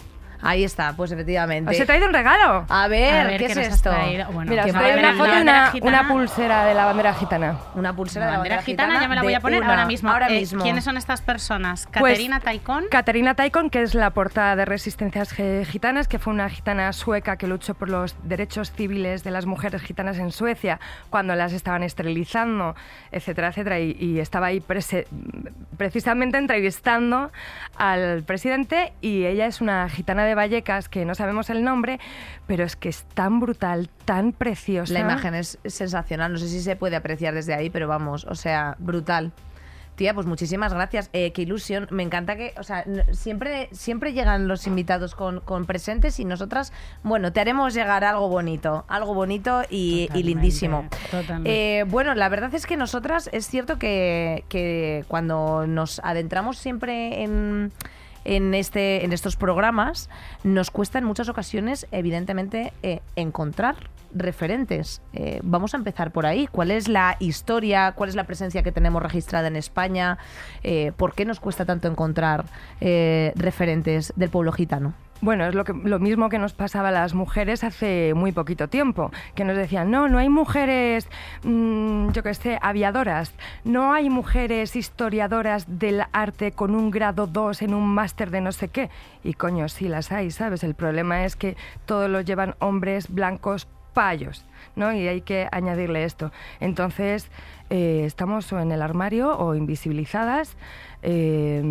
[0.43, 1.71] Ahí está, pues efectivamente.
[1.71, 2.67] Os he traído un regalo.
[2.69, 3.91] A ver, A ver, ¿qué, ¿qué es esto?
[4.33, 7.57] Bueno, Mira, os traigo una foto la y una, una pulsera de la bandera gitana.
[7.75, 9.87] Una pulsera La de la bandera gitana, ya me la voy a poner una- ahora
[9.87, 10.11] mismo.
[10.11, 10.63] Ahora Eh, mismo.
[10.63, 11.87] ¿Quiénes son estas personas?
[11.99, 12.85] Pues, Caterina Taikon.
[12.91, 17.47] Caterina Taikon, que es la portada de Resistencias Gitanas, que fue una gitana sueca que
[17.47, 20.79] luchó por los derechos civiles de las mujeres gitanas en Suecia
[21.11, 22.75] cuando las estaban esterilizando,
[23.13, 23.79] etcétera, etcétera.
[23.81, 24.61] Y, y estaba ahí
[25.77, 27.31] precisamente entrevistando
[27.77, 32.01] al presidente y ella es una gitana de Vallecas que no sabemos el nombre,
[32.47, 34.93] pero es que es tan brutal, tan preciosa.
[34.93, 38.35] La imagen es sensacional, no sé si se puede apreciar desde ahí, pero vamos, o
[38.35, 39.33] sea, brutal.
[39.97, 41.09] Tía, pues muchísimas gracias.
[41.13, 41.87] Eh, qué ilusión.
[41.91, 46.73] Me encanta que, o sea, siempre, siempre llegan los invitados con, con presentes y nosotras,
[47.05, 50.89] bueno, te haremos llegar algo bonito, algo bonito y, y lindísimo.
[51.13, 51.79] totalmente.
[51.79, 57.23] Eh, bueno, la verdad es que nosotras es cierto que, que cuando nos adentramos siempre
[57.23, 57.71] en,
[58.25, 60.09] en, este, en estos programas,
[60.43, 63.77] nos cuesta en muchas ocasiones, evidentemente, eh, encontrar
[64.15, 65.03] referentes.
[65.13, 66.47] Eh, vamos a empezar por ahí.
[66.47, 67.93] ¿Cuál es la historia?
[67.93, 70.19] ¿Cuál es la presencia que tenemos registrada en España?
[70.63, 72.45] Eh, ¿Por qué nos cuesta tanto encontrar
[72.81, 74.95] referentes del pueblo gitano?
[75.25, 78.69] Bueno, es lo, que, lo mismo que nos pasaba a las mujeres hace muy poquito
[78.69, 81.09] tiempo, que nos decían, no, no hay mujeres,
[81.45, 83.33] mm, yo qué sé, aviadoras,
[83.65, 88.53] no hay mujeres historiadoras del arte con un grado 2 en un máster de no
[88.53, 88.91] sé qué.
[89.23, 90.63] Y coño, sí las hay, ¿sabes?
[90.63, 91.57] El problema es que
[91.87, 94.45] todos lo llevan hombres blancos payos,
[94.77, 94.93] ¿no?
[94.93, 96.33] Y hay que añadirle esto.
[96.61, 97.31] Entonces,
[97.71, 100.59] eh, estamos o en el armario o invisibilizadas.
[101.01, 101.63] eh,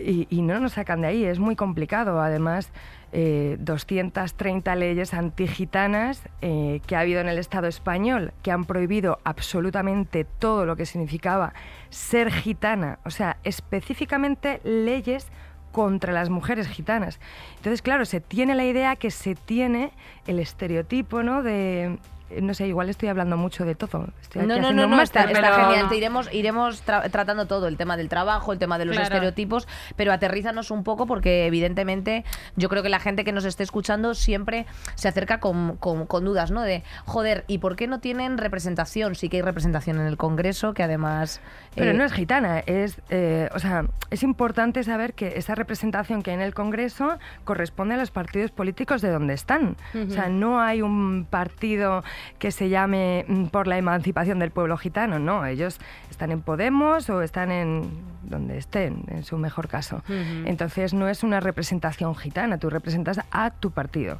[0.00, 2.20] y, no nos sacan de ahí, es muy complicado.
[2.20, 2.70] Además,
[3.12, 9.18] eh, 230 leyes antigitanas eh, que ha habido en el Estado español que han prohibido
[9.24, 11.52] absolutamente todo lo que significaba
[11.90, 15.26] ser gitana, o sea, específicamente leyes
[15.72, 17.20] contra las mujeres gitanas.
[17.56, 19.92] Entonces, claro, se tiene la idea que se tiene
[20.26, 21.42] el estereotipo, ¿no?
[21.42, 21.98] De
[22.40, 24.08] no sé, igual estoy hablando mucho de todo.
[24.22, 25.88] Estoy aquí No, no, no, no, está, está pero- genial.
[25.88, 29.14] Te iremos, iremos tra- tratando todo, el tema del trabajo, el tema de los Claro.
[29.14, 29.66] estereotipos,
[29.96, 32.24] pero aterrízanos un poco porque evidentemente
[32.56, 36.24] yo creo que la gente que nos esté escuchando siempre se acerca con, con- con
[36.24, 36.62] dudas, ¿no?
[36.62, 39.14] De, joder, ¿y por qué no tienen representación?
[39.14, 41.40] Sí que hay representación en el Congreso, que además...
[41.74, 46.22] Pero eh, no es gitana, es, eh, o sea, es importante saber que esa representación
[46.22, 49.76] que hay en el Congreso corresponde a los partidos políticos de donde están.
[49.94, 52.02] O sea, no hay un partido
[52.38, 55.78] que se llame mm, por la emancipación del pueblo gitano, no, ellos
[56.10, 57.90] están en Podemos o están en
[58.22, 60.02] donde estén, en su mejor caso.
[60.44, 64.18] Entonces no es una representación gitana, tú representas a tu partido.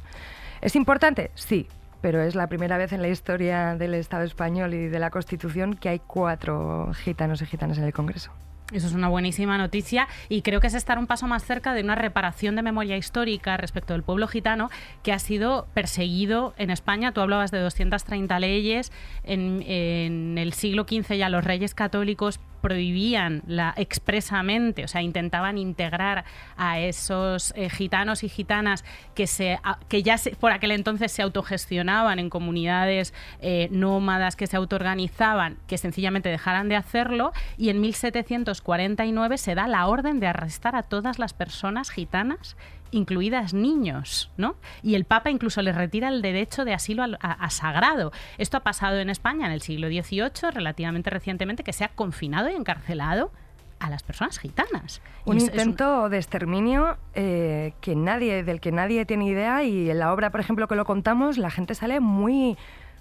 [0.61, 1.31] ¿Es importante?
[1.35, 1.67] Sí,
[2.01, 5.75] pero es la primera vez en la historia del Estado español y de la Constitución
[5.75, 8.31] que hay cuatro gitanos y gitanas en el Congreso.
[8.71, 11.81] Eso es una buenísima noticia y creo que es estar un paso más cerca de
[11.81, 14.69] una reparación de memoria histórica respecto del pueblo gitano
[15.03, 17.11] que ha sido perseguido en España.
[17.11, 18.91] Tú hablabas de 230 leyes.
[19.23, 25.57] En, en el siglo XV ya los reyes católicos prohibían la, expresamente, o sea, intentaban
[25.57, 26.23] integrar
[26.57, 28.83] a esos eh, gitanos y gitanas
[29.15, 34.57] que, se, que ya por aquel entonces se autogestionaban en comunidades eh, nómadas, que se
[34.57, 40.75] autoorganizaban, que sencillamente dejaran de hacerlo y en 1749 se da la orden de arrestar
[40.75, 42.55] a todas las personas gitanas
[42.91, 44.55] incluidas niños, ¿no?
[44.83, 48.11] Y el Papa incluso les retira el derecho de asilo a, a sagrado.
[48.37, 52.49] Esto ha pasado en España en el siglo XVIII, relativamente recientemente, que se ha confinado
[52.49, 53.31] y encarcelado
[53.79, 55.01] a las personas gitanas.
[55.25, 59.89] Un es- es intento de exterminio eh, que nadie, del que nadie tiene idea y
[59.89, 62.57] en la obra, por ejemplo, que lo contamos, la gente sale muy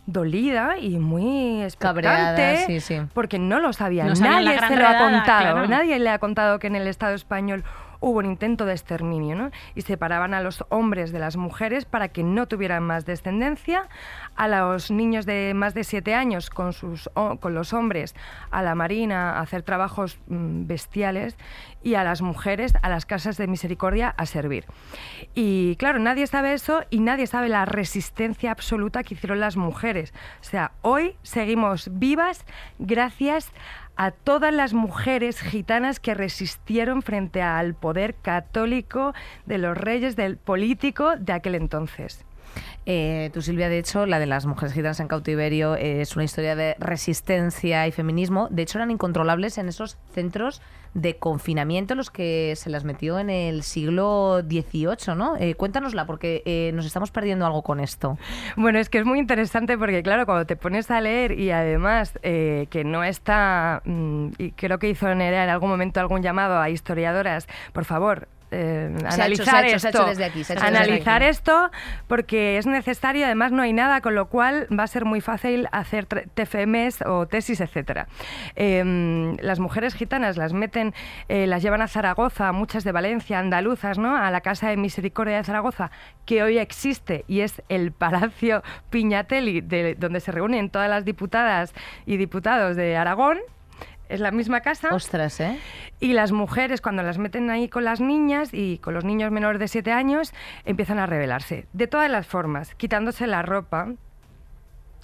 [0.06, 2.98] dolida y muy Cabreada, sí, sí.
[3.12, 4.04] porque no lo sabía.
[4.04, 5.40] No nadie se lo ha contado.
[5.52, 5.66] claro.
[5.68, 7.62] Nadie le ha contado que en el Estado español
[8.00, 9.50] hubo un intento de exterminio, ¿no?
[9.74, 13.88] Y separaban a los hombres de las mujeres para que no tuvieran más descendencia,
[14.36, 17.10] a los niños de más de siete años con, sus,
[17.40, 18.14] con los hombres
[18.50, 21.36] a la marina a hacer trabajos mm, bestiales
[21.82, 24.66] y a las mujeres a las casas de misericordia a servir.
[25.34, 30.12] Y claro, nadie sabe eso y nadie sabe la resistencia absoluta que hicieron las mujeres.
[30.40, 32.44] O sea, hoy seguimos vivas
[32.78, 33.50] gracias a
[34.10, 39.14] todas las mujeres gitanas que resistieron frente al poder católico
[39.46, 42.24] de los reyes del político de aquel entonces.
[42.86, 46.56] Eh, tú, Silvia, de hecho, la de las mujeres gitanas en cautiverio es una historia
[46.56, 48.48] de resistencia y feminismo.
[48.50, 50.60] De hecho, eran incontrolables en esos centros
[50.94, 55.36] de confinamiento en los que se las metió en el siglo XVIII, ¿no?
[55.36, 58.18] Eh, cuéntanosla, porque eh, nos estamos perdiendo algo con esto.
[58.56, 62.18] Bueno, es que es muy interesante porque, claro, cuando te pones a leer y además
[62.22, 66.70] eh, que no está, mm, y creo que hizo en algún momento algún llamado a
[66.70, 70.06] historiadoras, por favor, eh, analizar hecho, esto.
[70.06, 71.70] desde aquí, desde analizar esto
[72.08, 75.68] porque es necesario, además no hay nada, con lo cual va a ser muy fácil
[75.72, 78.08] hacer TFMs o tesis, etcétera.
[78.56, 80.94] Eh, las mujeres gitanas las meten,
[81.28, 84.16] eh, las llevan a Zaragoza, muchas de Valencia, andaluzas, ¿no?
[84.16, 85.90] A la Casa de Misericordia de Zaragoza,
[86.26, 91.72] que hoy existe y es el Palacio Piñatelli, de, donde se reúnen todas las diputadas
[92.06, 93.38] y diputados de Aragón.
[94.10, 94.88] Es la misma casa.
[94.92, 95.56] Ostras, ¿eh?
[96.00, 99.60] Y las mujeres, cuando las meten ahí con las niñas y con los niños menores
[99.60, 101.68] de 7 años, empiezan a rebelarse.
[101.72, 103.92] De todas las formas, quitándose la ropa,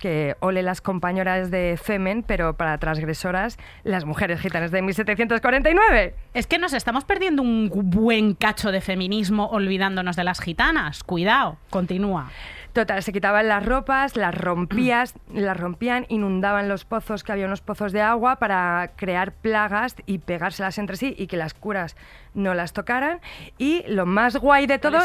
[0.00, 6.14] que ole las compañeras de Femen, pero para transgresoras, las mujeres gitanas de 1749.
[6.34, 11.04] Es que nos estamos perdiendo un buen cacho de feminismo olvidándonos de las gitanas.
[11.04, 12.30] Cuidado, continúa.
[12.76, 17.62] Total, se quitaban las ropas, las rompías, las rompían, inundaban los pozos, que había unos
[17.62, 21.96] pozos de agua para crear plagas y pegárselas entre sí y que las curas
[22.34, 23.20] no las tocaran.
[23.56, 24.98] Y lo más guay de todo,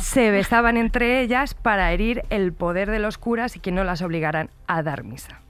[0.00, 4.00] se besaban entre ellas para herir el poder de los curas y que no las
[4.00, 5.40] obligaran a dar misa.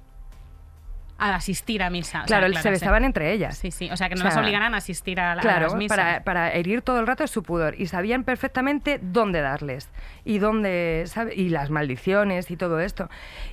[1.21, 2.23] A asistir a misa.
[2.23, 2.69] o sea, Claro, se sí.
[2.69, 3.59] besaban entre ellas.
[3.59, 3.91] Sí, sí.
[3.91, 5.75] O sea, que no O las sea, obligaran a asistir a, la- a Claro, las
[5.75, 5.97] misas.
[5.99, 7.75] para, para herir todo el rato su pudor.
[7.81, 9.91] Y sabían perfectamente dónde darles.
[10.25, 11.35] Y dónde, ¿sabe?
[11.35, 13.11] Y las maldiciones y todo esto.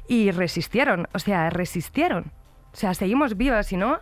[0.07, 2.31] Y resistieron, o sea, resistieron.
[2.71, 3.99] O sea, seguimos vivas, si no,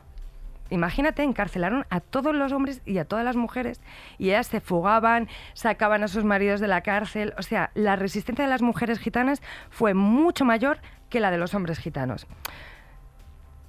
[0.70, 3.80] imagínate, encarcelaron a todos los hombres y a todas las mujeres.
[4.18, 7.34] Y ellas se fugaban, sacaban a sus maridos de la cárcel.
[7.38, 11.54] O sea, la resistencia de las mujeres gitanas fue mucho mayor que la de los
[11.54, 12.28] hombres gitanos.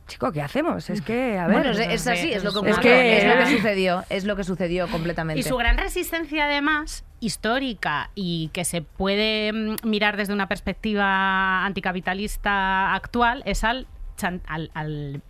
[0.06, 0.90] Chico, ¿qué hacemos?
[0.90, 1.56] Es que, a ver...
[1.56, 4.36] Bueno, es, es así, es lo que, Es que- es lo que sucedió, es lo
[4.36, 5.40] que sucedió completamente.
[5.40, 11.64] Y su gran resistencia, además, histórica y que se puede mm, mirar desde una perspectiva
[11.64, 13.86] anticapitalista actual, es al,
[14.48, 15.22] al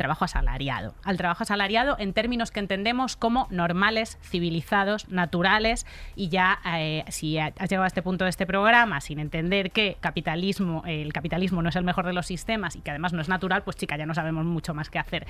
[0.00, 0.94] trabajo asalariado.
[1.04, 5.84] Al trabajo asalariado en términos que entendemos como normales, civilizados, naturales.
[6.16, 9.98] Y ya, eh, si has llegado a este punto de este programa sin entender que
[10.00, 13.28] capitalismo, el capitalismo no es el mejor de los sistemas y que además no es
[13.28, 15.26] natural, pues chica, ya no sabemos mucho más que hacer.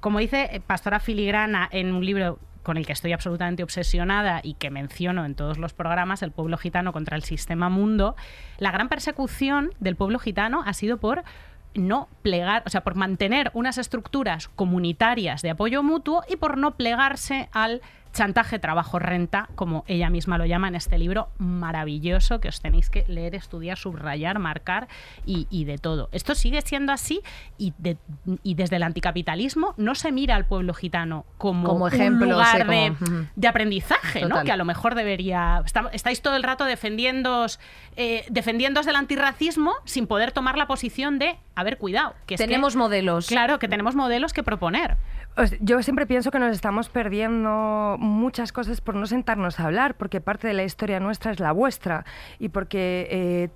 [0.00, 4.52] Como dice eh, Pastora Filigrana en un libro con el que estoy absolutamente obsesionada y
[4.52, 8.16] que menciono en todos los programas, El pueblo gitano contra el sistema mundo,
[8.58, 11.24] la gran persecución del pueblo gitano ha sido por
[11.74, 16.76] no plegar, o sea, por mantener unas estructuras comunitarias de apoyo mutuo y por no
[16.76, 17.80] plegarse al
[18.12, 23.04] chantaje trabajo-renta, como ella misma lo llama en este libro maravilloso que os tenéis que
[23.08, 24.88] leer, estudiar, subrayar, marcar
[25.24, 26.08] y, y de todo.
[26.12, 27.20] Esto sigue siendo así
[27.58, 27.98] y, de-
[28.42, 32.66] y desde el anticapitalismo no se mira al pueblo gitano como, Como ejemplo, un lugar
[32.66, 34.42] como- de, aprendizaje, ¿no?
[34.42, 35.62] Que a lo mejor debería...
[35.64, 37.60] está- estáis todo el rato defendiéndoos,
[37.96, 42.14] eh, defendiéndoos del antirracismo sin poder tomar la posición de, a ver, cuidado.
[42.26, 43.26] Que es que- Tenemos modelos.
[43.28, 44.96] Claro, que tenemos modelos que proponer.
[45.60, 50.20] Yo siempre pienso que nos estamos perdiendo muchas cosas por no sentarnos a hablar, porque
[50.20, 52.04] parte de la historia nuestra es la vuestra
[52.38, 53.48] y porque eh,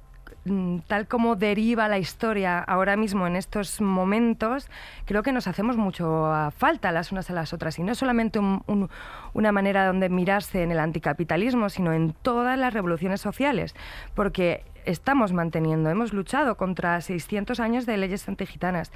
[0.51, 4.71] mm, tal como deriva la historia ahora mismo en estos momentos,
[5.05, 7.79] creo que nos hacemos mucho a falta las unas a las otras.
[7.79, 8.89] Y no solamente un- un-
[9.35, 13.75] una manera donde mirarse en el anticapitalismo, sino en todas las revoluciones sociales,
[14.15, 18.91] porque estamos manteniendo, hemos luchado contra 600 años de leyes antigitanas.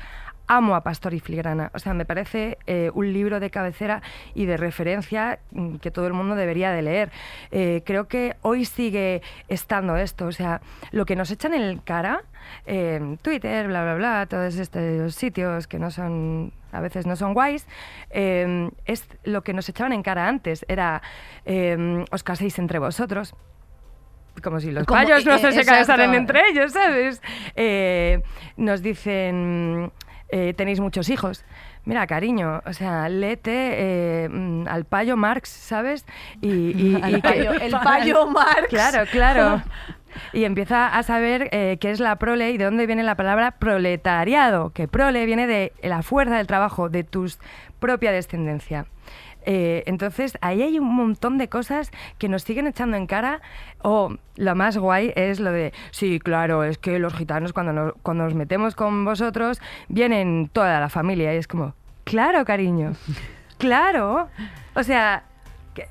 [0.49, 4.03] Amo a Pastor y Filigrana, o sea, me parece eh, un libro de cabecera
[4.35, 7.11] y de referencia mm, que todo el mundo debería de leer.
[7.51, 12.23] Eh, creo que hoy sigue estando esto, o sea, lo que nos echan en cara,
[12.67, 17.33] eh, Twitter, bla, bla, bla, todos estos sitios que no son a veces no son
[17.33, 17.67] guays,
[18.11, 21.01] es lo que nos echaban en cara antes, era
[22.11, 23.35] os caséis entre vosotros,
[24.43, 25.71] como si los Como- payos no eh, se exacto.
[25.73, 27.23] casaran entre ellos, ¿sabes?
[27.57, 28.23] Eh,
[28.57, 29.91] nos dicen,
[30.31, 31.45] eh, tenéis muchos hijos.
[31.85, 33.51] Mira, cariño, o sea, léete
[34.25, 36.05] eh, mm, al payo Marx, ¿sabes?
[36.41, 36.49] Y,
[36.97, 38.69] y- payo, el payo Marx.
[38.69, 39.62] Claro, claro.
[40.33, 43.53] Y empieza a saber eh, qué es la prole y de dónde viene la palabra
[43.53, 47.27] proletariado, que prole viene de la fuerza del trabajo, de tu
[47.79, 48.87] propia descendencia.
[49.51, 53.41] Eh, entonces, ahí hay un montón de cosas que nos siguen echando en cara.
[53.83, 57.95] O lo más guay es lo de, sí, claro, es que los gitanos cuando nos,
[58.03, 59.59] cuando nos metemos con vosotros,
[59.89, 61.33] vienen toda la familia.
[61.33, 61.73] Y es como,
[62.05, 62.93] claro, cariño,
[63.57, 64.29] claro.
[64.75, 65.25] O sea,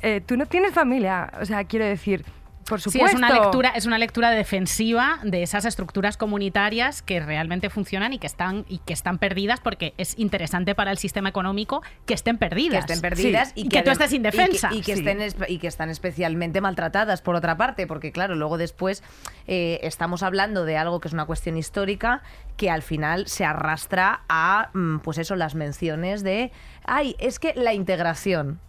[0.03, 1.31] eh, tú no tienes familia.
[1.41, 2.25] O sea, quiero decir,
[2.67, 7.69] por Sí, es una lectura, es una lectura defensiva de esas estructuras comunitarias que realmente
[7.69, 11.81] funcionan y que están y que están perdidas porque es interesante para el sistema económico
[12.05, 12.79] que estén que perdidas.
[12.81, 13.53] estén perdidas Sí.
[13.55, 14.69] y, Y que tú estés indefensa.
[14.71, 14.99] y que, y que Sí.
[15.07, 19.03] estén y que están especialmente maltratadas por otra parte porque claro luego después
[19.47, 22.21] eh, estamos hablando de algo que es una cuestión histórica
[22.57, 26.51] que al final se arrastra a mm, pues eso las menciones de
[26.85, 28.59] ay es que la integración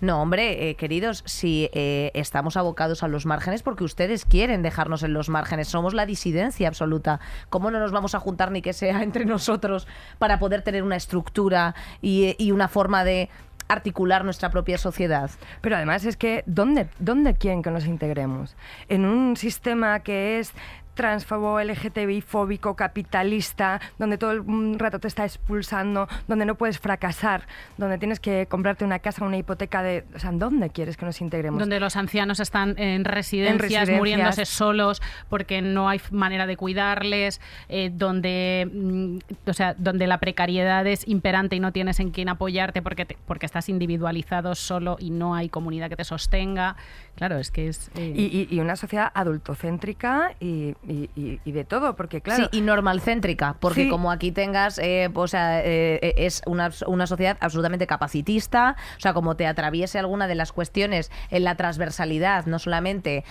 [0.00, 5.02] No, hombre, eh, queridos, si eh, estamos abocados a los márgenes porque ustedes quieren dejarnos
[5.02, 7.18] en los márgenes, somos la disidencia absoluta.
[7.48, 10.96] ¿Cómo no nos vamos a juntar ni que sea entre nosotros para poder tener una
[10.96, 13.30] estructura y, y una forma de
[13.68, 15.30] articular nuestra propia sociedad?
[15.62, 18.54] Pero además es que, ¿dónde, ¿dónde quieren que nos integremos?
[18.90, 20.52] En un sistema que es
[20.96, 27.46] transfobo, LGTBI fóbico, capitalista, donde todo el rato te está expulsando, donde no puedes fracasar,
[27.76, 30.04] donde tienes que comprarte una casa, una hipoteca de...
[30.16, 31.60] O sea, ¿dónde quieres que nos integremos?
[31.60, 37.90] Donde los ancianos están en residencias, muriéndose solos porque no hay manera de cuidarles, eh,
[37.92, 39.18] donde, mm,
[39.48, 43.46] o sea, donde la precariedad es imperante y no tienes en quién apoyarte porque, porque
[43.46, 46.76] estás individualizado solo y no hay comunidad que te sostenga.
[47.16, 47.90] Claro, es que es...
[47.94, 52.48] Eh, y, y, una sociedad adultocéntrica y, y, de todo, porque claro...
[52.50, 57.06] Sí, y normalcéntrica, porque como aquí tengas, eh, o sea, eh, eh, es una, una,
[57.06, 62.46] sociedad absolutamente capacitista, o sea, como te atraviese alguna de las cuestiones en la transversalidad,
[62.46, 63.24] no solamente,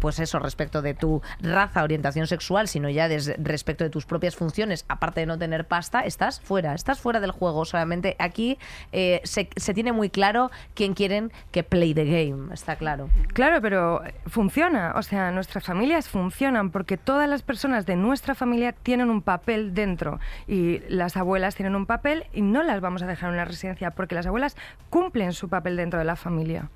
[0.00, 3.08] pues eso, respecto de tu raza, orientación sexual, sino ya
[3.38, 7.30] respecto de tus propias funciones, aparte de no tener pasta, estás fuera, estás fuera del
[7.30, 8.58] juego, solamente aquí
[8.92, 13.08] se, se tiene muy claro quién quieren que play the game, está claro.
[13.32, 18.72] Claro, pero funciona, o sea, nuestras familias funcionan porque todas las personas de nuestra familia
[18.72, 23.06] tienen un papel dentro y las abuelas tienen un papel y no las vamos a
[23.06, 24.56] dejar en una residencia porque las abuelas
[24.90, 26.68] cumplen su papel dentro de la familia.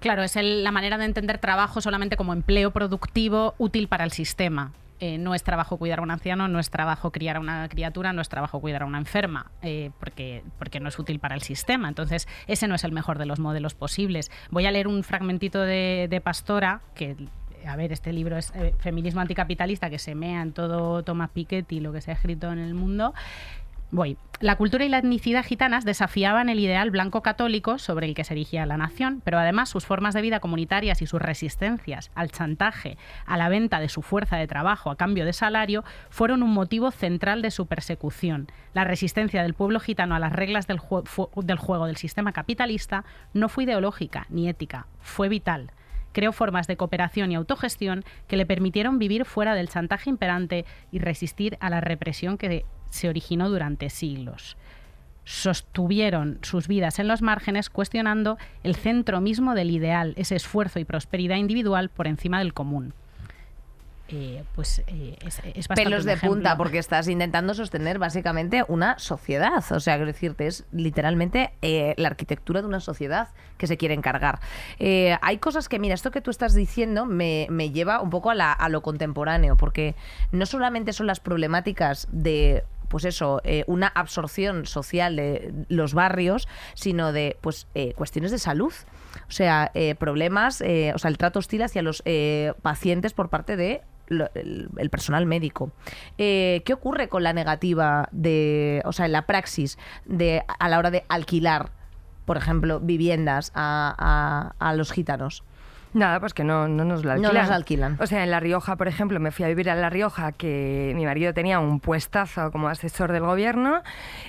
[0.00, 4.72] Claro, es la manera de entender trabajo solamente como empleo productivo útil para el sistema.
[5.02, 8.12] Eh, no es trabajo cuidar a un anciano, no es trabajo criar a una criatura,
[8.12, 11.40] no es trabajo cuidar a una enferma, eh, porque, porque no es útil para el
[11.40, 11.88] sistema.
[11.88, 14.30] Entonces, ese no es el mejor de los modelos posibles.
[14.50, 17.16] Voy a leer un fragmentito de, de Pastora, que
[17.66, 21.80] a ver, este libro es eh, Feminismo anticapitalista, que se mea en todo Thomas Piketty
[21.80, 23.14] lo que se ha escrito en el mundo.
[23.92, 24.16] Voy.
[24.38, 28.34] La cultura y la etnicidad gitanas desafiaban el ideal blanco católico sobre el que se
[28.34, 32.96] erigía la nación, pero además sus formas de vida comunitarias y sus resistencias al chantaje,
[33.26, 36.92] a la venta de su fuerza de trabajo a cambio de salario, fueron un motivo
[36.92, 38.46] central de su persecución.
[38.74, 43.04] La resistencia del pueblo gitano a las reglas del juego del sistema capitalista
[43.34, 45.72] no fue ideológica ni ética, fue vital
[46.12, 50.98] creó formas de cooperación y autogestión que le permitieron vivir fuera del chantaje imperante y
[50.98, 54.56] resistir a la represión que se originó durante siglos.
[55.24, 60.84] Sostuvieron sus vidas en los márgenes cuestionando el centro mismo del ideal, ese esfuerzo y
[60.84, 62.94] prosperidad individual por encima del común.
[64.12, 65.16] Eh, pues eh,
[65.54, 69.62] es, pelos de punta porque estás intentando sostener básicamente una sociedad.
[69.70, 73.94] O sea quiero decirte es literalmente eh, la arquitectura de una sociedad que se quiere
[73.94, 74.40] encargar.
[74.80, 78.82] Hay cosas que mira esto que tú estás diciendo me, lleva un poco a, lo
[78.82, 79.94] contemporáneo porque
[80.32, 87.12] no solamente son las problemáticas de pues eso, una absorción social de los barrios, sino
[87.12, 88.72] de pues cuestiones de salud.
[89.28, 92.02] O sea, problemas, o sea, el trato hostil hacia los
[92.62, 95.70] pacientes por parte de el, personal médico.
[96.18, 100.78] Eh, ¿Qué ocurre con la negativa de, o sea, en la praxis de a la
[100.78, 101.70] hora de alquilar,
[102.24, 105.44] por ejemplo, viviendas a, a, los gitanos?
[105.92, 107.34] Nada, pues que no, no nos la alquilan.
[107.34, 107.96] No nos alquilan.
[108.00, 110.92] O sea, en La Rioja, por ejemplo, me fui a vivir a La Rioja, que
[110.94, 113.82] mi marido tenía un puestazo como asesor del gobierno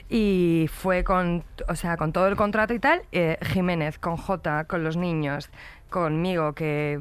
[0.10, 4.64] y fue con, o sea, con todo el contrato y tal, eh, Jiménez, con J,
[4.64, 5.52] con los niños,
[5.90, 6.98] conmigo, que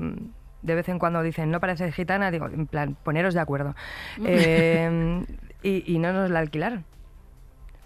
[0.62, 3.74] de vez en cuando dicen, no pareces gitana, digo, en plan, poneros de acuerdo.
[4.24, 5.26] Em,
[5.62, 6.84] y, no nos la alquilaron.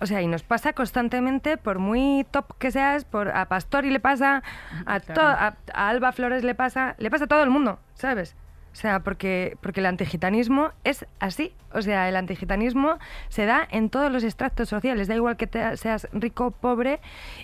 [0.01, 4.01] O sea, y nos pasa constantemente, por muy top que seas, por a Pastori le
[4.01, 4.43] pasa,
[4.87, 8.37] a, a, Alba Flores le pasa, le pasa a todo el mundo, ¿sabes?
[8.75, 11.55] O sea, porque, porque el antigitanismo es así.
[11.73, 12.99] O sea, el antigitanismo
[13.29, 15.07] se da en todos los extractos sociales.
[15.07, 17.01] Da igual que seas rico o pobre.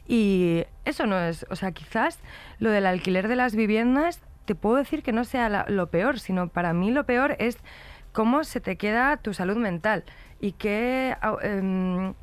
[0.09, 1.47] Y eso no es.
[1.49, 2.19] O sea, quizás
[2.59, 6.49] lo del alquiler de las viviendas te puedo decir que no sea lo peor, sino
[6.49, 7.59] para mí lo peor es
[8.13, 10.05] cómo se te queda tu salud mental
[10.41, 12.15] y qué, em,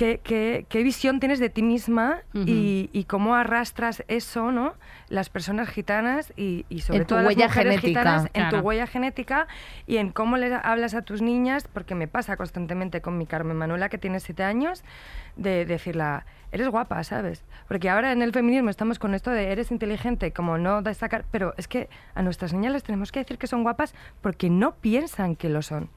[0.00, 4.74] qué, qué, visión tienes de ti misma y, cómo arrastras eso, ¿no?
[5.08, 9.46] Las personas gitanas y, sobre todo las mujeres gitanas en tu huella genética
[9.86, 13.56] y en cómo le hablas a tus niñas, porque me pasa constantemente con mi Carmen
[13.56, 14.84] Manuela, que tiene siete años,
[15.36, 17.44] de decirla eres guapa, ¿sabes?
[17.68, 21.54] Porque ahora en el feminismo estamos con esto de eres inteligente, como no destacar, pero
[21.58, 25.36] es que a nuestras niñas les tenemos que decir que son guapas porque no piensan
[25.36, 25.90] que lo son.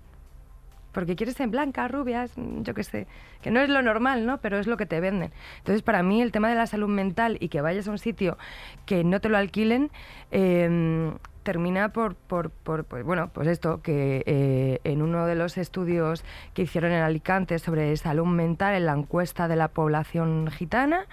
[0.94, 3.08] Porque quieres ser blancas, rubias, yo qué sé,
[3.42, 4.38] que no es lo normal, ¿no?
[4.40, 5.32] Pero es lo que te venden.
[5.58, 8.38] Entonces, para mí, el tema de la salud mental y que vayas a un sitio
[8.86, 9.92] que no te lo alquilen,
[10.32, 11.12] eh,
[11.44, 16.24] termina por, por, por, pues, bueno, pues esto, que eh, en uno de los estudios
[16.54, 21.06] que hicieron en Alicante sobre salud mental, en la encuesta de la población gitana,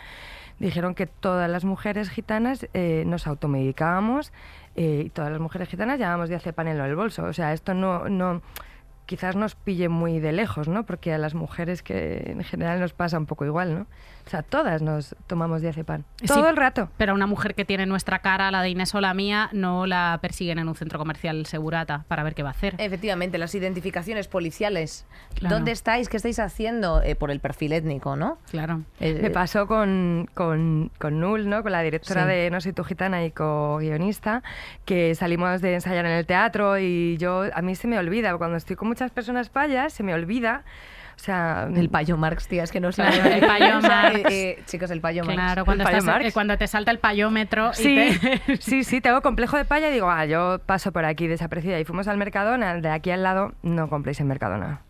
[0.58, 4.32] dijeron que todas las mujeres gitanas eh, nos automedicábamos
[4.76, 7.24] eh, y todas las mujeres gitanas llevábamos diazepam en el bolso.
[7.24, 8.42] O sea, esto no, no
[9.10, 10.86] quizás nos pille muy de lejos, ¿no?
[10.86, 13.86] Porque a las mujeres que en general nos pasa un poco igual, ¿no?
[14.30, 16.04] O sea, todas nos tomamos diazepam.
[16.24, 16.88] Todo Sí, el rato.
[16.96, 20.16] Pero una mujer que tiene nuestra cara, la de Inés o la mía, no la
[20.22, 22.76] persiguen en un centro comercial segurata para ver qué va a hacer.
[22.78, 25.04] Efectivamente, las identificaciones policiales.
[25.34, 25.56] Claro.
[25.56, 26.08] ¿Dónde estáis?
[26.08, 27.02] ¿Qué estáis haciendo?
[27.02, 28.38] Eh, por el perfil étnico, ¿no?
[28.52, 28.82] Claro.
[29.00, 31.64] Eh, Me pasó con, con, con Nul, ¿no?
[31.64, 32.28] con la directora Sí.
[32.28, 34.44] de No soy tu gitana y co-guionista,
[34.84, 38.58] que salimos de ensayar en el teatro y yo, a mí se me olvida, cuando
[38.58, 40.62] estoy con muchas personas payas, se me olvida.
[41.20, 43.34] O sea, El payo Marx, tía, es que no Claro, sabe.
[43.40, 44.16] el payo Marx.
[44.20, 45.36] eh, eh, chicos, el payo Marx.
[45.38, 46.26] Claro, cuando, payo estás- Marx.
[46.28, 47.94] eh, cuando te salta el payómetro y Sí,
[48.46, 51.78] te- sí, sí, tengo complejo de paya y digo, ah, yo paso por aquí desaparecida.
[51.78, 54.80] Y fuimos al Mercadona, de aquí al lado, no compréis en Mercadona.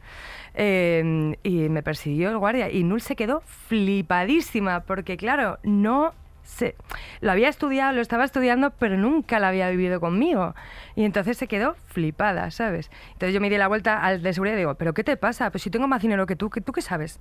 [0.54, 6.12] Eh, y me persiguió el guardia y Nul se quedó flipadísima porque, claro, no
[6.50, 6.74] sé,
[7.20, 10.54] lo había estudiado, lo estaba estudiando, pero nunca lo había vivido conmigo.
[10.96, 12.90] Y entonces se quedó flipada, ¿sabes?
[13.12, 15.50] Entonces yo me di la vuelta al de seguridad y digo, ¿pero qué te pasa?
[15.50, 17.18] Pues si tengo más dinero que tú, ¿qué- ¿tú qué sabes?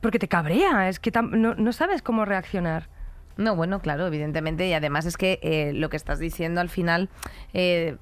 [0.00, 2.88] Porque te cabrea, es que no, no sabes cómo reaccionar.
[3.36, 4.66] No, bueno, claro, evidentemente.
[4.66, 7.08] Y además es que eh, lo que estás diciendo al final,
[7.52, 7.96] eh,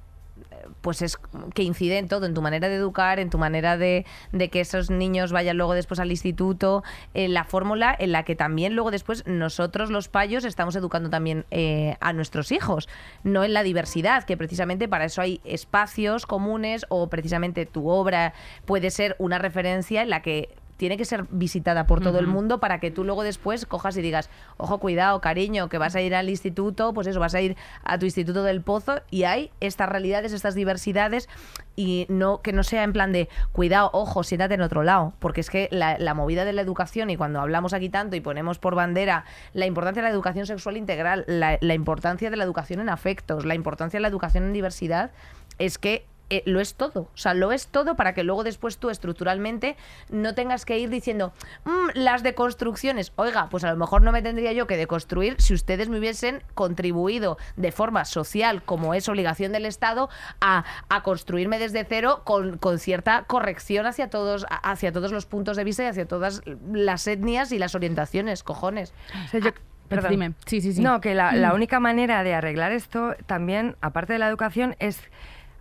[0.81, 1.17] pues es
[1.53, 4.05] que incide en todo, en tu manera de educar, en tu manera de,
[4.51, 6.83] que esos niños vayan luego después al instituto,
[7.13, 11.45] en la fórmula en la que también luego después nosotros los payos estamos educando también
[11.51, 12.87] eh, a nuestros hijos,
[13.23, 18.33] no en la diversidad, que precisamente para eso hay espacios comunes o precisamente tu obra
[18.65, 22.59] puede ser una referencia en la que tiene que ser visitada por todo el mundo
[22.59, 26.15] para que tú luego después cojas y digas, ojo, cuidado, cariño, que vas a ir
[26.15, 29.89] al instituto, pues eso, vas a ir a tu instituto del pozo y hay estas
[29.89, 31.27] realidades, estas diversidades
[31.75, 35.41] y no que no sea en plan de, cuidado, ojo, siéntate en otro lado, porque
[35.41, 38.59] es que la, la movida de la educación y cuando hablamos aquí tanto y ponemos
[38.59, 42.79] por bandera la importancia de la educación sexual integral, la, la importancia de la educación
[42.79, 45.11] en afectos, la importancia de la educación en diversidad,
[45.57, 47.01] es que eh, lo es todo.
[47.01, 49.77] O sea, lo es todo para que luego después tú estructuralmente
[50.09, 51.33] no tengas que ir diciendo
[51.65, 53.13] "Mm, las deconstrucciones.
[53.15, 56.43] Oiga, pues a lo mejor no me tendría yo que deconstruir si ustedes me hubiesen
[56.53, 60.09] contribuido de forma social, como es obligación del Estado,
[60.41, 65.57] a, a construirme desde cero con, con cierta corrección hacia todos, hacia todos los puntos
[65.57, 66.41] de vista y hacia todas
[66.73, 68.93] las etnias y las orientaciones, cojones.
[69.25, 69.51] O sea, yo-
[69.87, 70.11] perdón.
[70.11, 70.33] Dime.
[70.45, 70.81] Sí, sí, sí.
[70.81, 74.99] No, que la, la única manera de arreglar esto también, aparte de la educación, es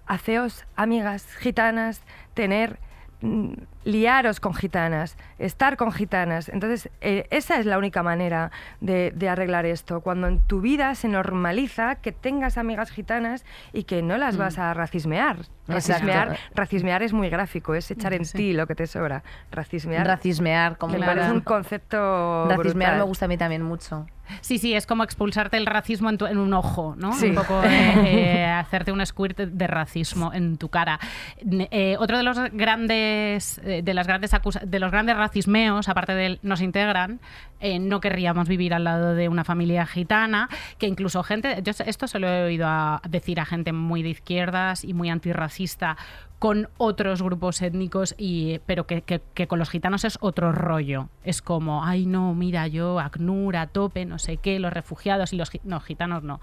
[0.07, 2.03] haceos amigas gitanas,
[2.35, 2.79] tener
[3.21, 3.55] mm,
[3.87, 6.49] liaros con gitanas, estar con gitanas.
[6.49, 10.01] Entonces, eh, esa es la única manera de, de arreglar esto.
[10.01, 14.59] Cuando en tu vida se normaliza que tengas amigas gitanas y que no las vas
[14.59, 15.39] a racismear.
[15.68, 18.37] Racismear, racismear es muy gráfico, es echar en Sí.
[18.39, 19.22] ti lo que te sobra.
[19.51, 21.14] Racismear Racismear, como me Claro.
[21.14, 22.99] parece un concepto Racismear brutal.
[22.99, 24.07] me gusta a mí también mucho.
[24.41, 27.12] Sí, sí, es como expulsarte el racismo en, tu- en un ojo, ¿no?
[27.12, 27.28] Sí.
[27.28, 27.64] Un poco eh,
[28.43, 30.99] eh, hacerte un squirt de racismo en tu cara.
[31.39, 36.39] Eh, otro de los grandes, de las grandes acusa- de los grandes racismeos, aparte del
[36.43, 37.20] nos integran,
[37.61, 40.49] eh, no querríamos vivir al lado de una familia gitana,
[40.79, 44.11] que incluso gente, yo esto se lo he oído a decir a gente muy de
[44.11, 45.97] izquierdas y muy antirracista
[46.39, 51.09] con otros grupos étnicos, y, pero que, que- que con los gitanos es otro rollo.
[51.24, 55.37] Es como, ay no, mira yo, ACNUR, a tope, no sé qué, los refugiados y
[55.37, 56.41] los no, gitanos no.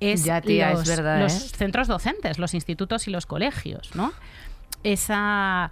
[0.00, 1.56] Es Ya, tía, es los, verdad, los ¿eh?
[1.56, 4.12] centros docentes, los institutos y los colegios, ¿no?
[4.82, 5.70] Esa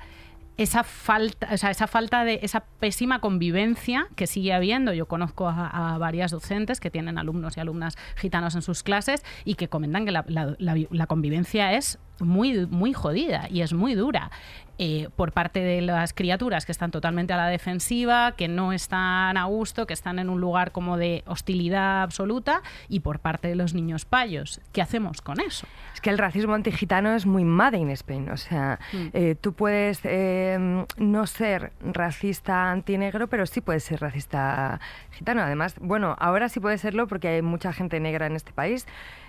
[0.59, 4.93] esa falta, o sea, esa falta de esa pésima convivencia que sigue habiendo.
[4.93, 9.55] Yo conozco a, varias docentes que tienen alumnos y alumnas gitanos en sus clases y
[9.55, 10.25] que comentan que la-
[10.59, 14.31] la convivencia es muy, muy jodida y es muy dura.
[14.79, 19.37] eh, por parte de las criaturas que están totalmente a la defensiva, que no están
[19.37, 23.55] a gusto, que están en un lugar como de hostilidad absoluta, y por parte de
[23.55, 24.61] los niños payos.
[24.73, 25.67] ¿Qué hacemos con eso?
[25.95, 28.31] Es que el racismo antigitano es muy made in Spain.
[28.31, 29.07] O sea, Mm.
[29.13, 34.81] eh, tú puedes eh, no ser racista antinegro, pero sí puedes ser racista
[35.13, 35.43] gitano.
[35.43, 38.87] Además, bueno, ahora sí puede serlo porque hay mucha gente negra en este país.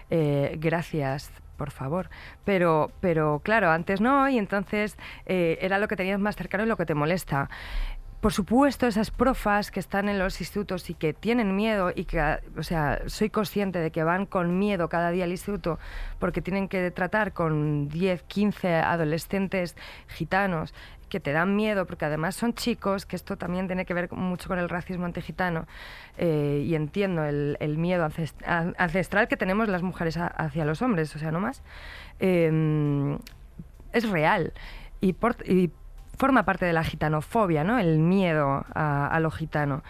[0.09, 2.09] Eh, gracias, por favor.
[2.43, 6.67] Pero, pero claro, antes no, y entonces eh, era lo que tenías más cercano y
[6.67, 7.49] lo que te molesta.
[8.23, 12.39] Por supuesto, esas profas que están en los institutos y que tienen miedo y que,
[12.57, 15.77] o sea, soy consciente de que van con miedo cada día al instituto
[16.19, 19.75] porque tienen que tratar con 10, 15 adolescentes
[20.07, 20.73] gitanos
[21.13, 24.49] que te dan miedo porque además son chicos, que esto también tiene que ver mucho
[24.49, 25.67] con el racismo antigitano
[26.17, 31.15] eh, y entiendo el, miedo ancest- an- ancestral que tenemos las mujeres hacia los hombres,
[31.15, 31.61] o sea, no más.
[32.19, 33.17] Eh,
[33.91, 34.53] es real
[35.01, 35.69] y, por- y
[36.17, 37.77] forma parte de la gitanofobia, ¿no?
[37.77, 39.83] El miedo a, a lo gitano.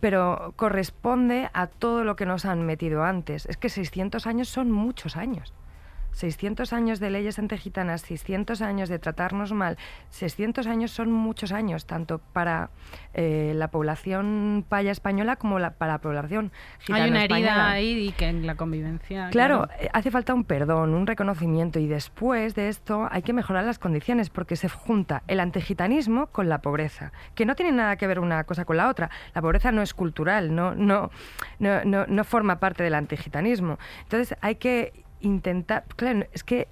[0.00, 3.46] pero corresponde a todo lo que nos han metido antes.
[3.46, 5.52] Es que 600 años son muchos años.
[6.12, 9.78] 600 años de leyes antigitanas, 600 años de tratarnos mal,
[10.10, 12.70] 600 años son muchos años, tanto para
[13.14, 17.70] eh, la población paya española como la, para la población gitana Hay una herida española.
[17.70, 19.30] ahí y que en la convivencia.
[19.30, 23.64] Claro, eh, hace falta un perdón, un reconocimiento y después de esto hay que mejorar
[23.64, 28.06] las condiciones porque se junta el antigitanismo con la pobreza, que no tiene nada que
[28.06, 29.10] ver una cosa con la otra.
[29.34, 31.10] La pobreza no es cultural, no, no,
[31.58, 33.78] no, no, no forma parte del antigitanismo.
[34.02, 36.68] Entonces hay que intentar, claro, es que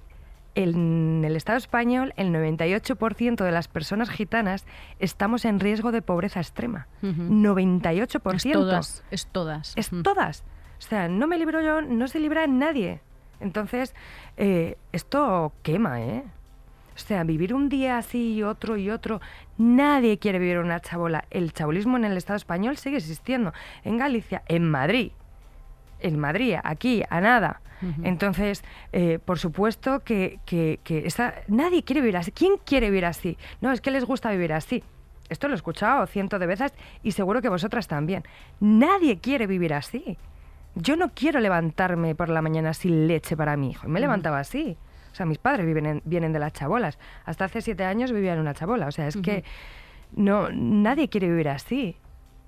[0.55, 4.65] en el Estado español el 98% de las personas gitanas
[4.99, 6.87] estamos en riesgo de pobreza extrema.
[7.01, 7.21] Ujú.
[7.21, 8.35] 98%.
[8.35, 9.73] Es todas, es todas.
[9.75, 10.43] Es todas.
[10.79, 13.01] O sea, no me libro yo, no se libra nadie.
[13.39, 13.93] Entonces,
[14.37, 16.23] eh, esto quema, ¿eh?
[16.95, 19.21] O sea, vivir un día así y otro y otro,
[19.57, 21.23] nadie quiere vivir una chabola.
[21.29, 23.53] El chabolismo en el Estado español sigue existiendo.
[23.85, 25.11] En Galicia, en Madrid,
[25.99, 27.61] en Madrid, aquí, a nada.
[28.03, 32.31] Entonces, eh, por supuesto que, que, que esa- nadie quiere vivir así.
[32.33, 33.37] ¿Quién quiere vivir así?
[33.61, 34.83] No, es que les gusta vivir así.
[35.29, 36.73] Esto lo he escuchado cientos de veces
[37.03, 38.23] y seguro que vosotras también.
[38.59, 40.17] Nadie quiere vivir así.
[40.75, 43.87] Yo no quiero levantarme por la mañana sin leche para mi hijo.
[43.87, 44.75] Y me levantaba así.
[45.11, 46.99] O sea, mis padres viven en- vienen de las chabolas.
[47.25, 48.87] Hasta hace siete años vivía en una chabola.
[48.87, 49.43] O sea, es que
[50.15, 51.95] no, nadie quiere vivir así.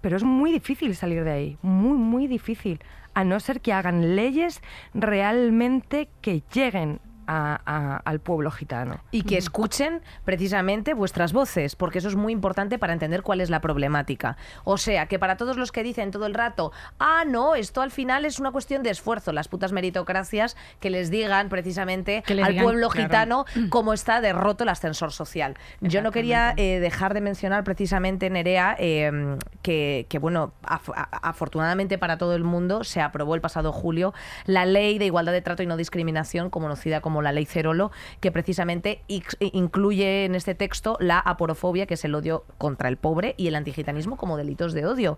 [0.01, 1.57] Pero es muy difícil salir de ahí.
[1.61, 2.79] Muy, muy difícil.
[3.13, 4.61] A no ser que hagan leyes
[4.93, 8.99] realmente que lleguen a- a- al pueblo gitano.
[9.11, 13.49] y que escuchen precisamente vuestras voces, porque eso es muy importante para entender cuál es
[13.49, 14.37] la problemática.
[14.63, 17.91] O sea, que para todos los que dicen todo el rato, ah, no, esto al
[17.91, 22.63] final es una cuestión de esfuerzo, las putas meritocracias, que les digan precisamente al digan,
[22.63, 23.07] pueblo claro.
[23.07, 25.55] gitano cómo está derroto el ascensor social.
[25.81, 31.97] Yo no quería eh, dejar de mencionar precisamente, Nerea, eh, que, que, bueno, af- afortunadamente
[31.97, 34.13] para todo el mundo se aprobó el pasado julio
[34.45, 38.31] la ley de igualdad de trato y no discriminación, conocida como la ley Cerolo, que
[38.31, 39.01] precisamente
[39.39, 43.55] incluye en este texto la aporofobia, que es el odio contra el pobre, y el
[43.55, 45.17] antigitanismo como delitos de odio.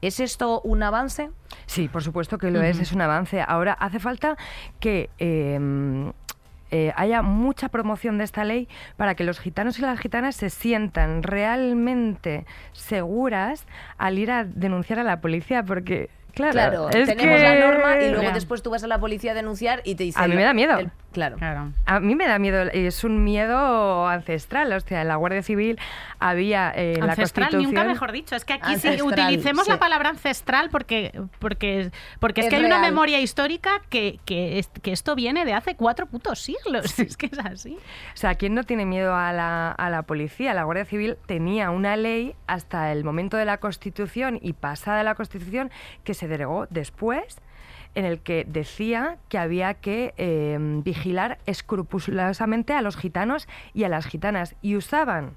[0.00, 1.30] ¿Es esto un avance?
[1.66, 3.42] Sí, por supuesto que lo es, es un avance.
[3.46, 4.36] Ahora hace falta
[4.78, 6.12] que eh,
[6.70, 10.50] eh, haya mucha promoción de esta ley para que los gitanos y las gitanas se
[10.50, 13.66] sientan realmente seguras
[13.96, 18.30] al ir a denunciar a la policía, porque claro, tenemos que- la norma y luego
[18.32, 20.22] después tú vas a la policía a denunciar y te dicen...
[20.22, 20.78] A mí me da miedo.
[20.78, 21.36] el- claro.
[21.38, 21.72] Claro.
[21.86, 24.72] A mí me da miedo, es un miedo ancestral.
[24.74, 25.78] O sea, en la Guardia Civil
[26.18, 27.74] había eh, en la ancestral, Constitución.
[27.74, 28.36] nunca mejor dicho.
[28.36, 29.70] Es que aquí sí Ancestral, utilicemos sí.
[29.70, 31.90] la palabra ancestral porque, porque,
[32.20, 35.54] porque es, Es que hay una memoria histórica que, que, es- que esto viene de
[35.54, 36.98] hace cuatro putos siglos.
[37.04, 37.76] Es que es así.
[38.12, 40.52] O sea, ¿quién no tiene miedo a la, a la policía?
[40.54, 45.14] La Guardia Civil tenía una ley hasta el momento de la Constitución y pasada la
[45.14, 45.70] Constitución
[46.02, 47.38] que se derogó después
[47.94, 53.88] en el que decía que había que eh, vigilar escrupulosamente a los gitanos y a
[53.88, 55.36] las gitanas y usaban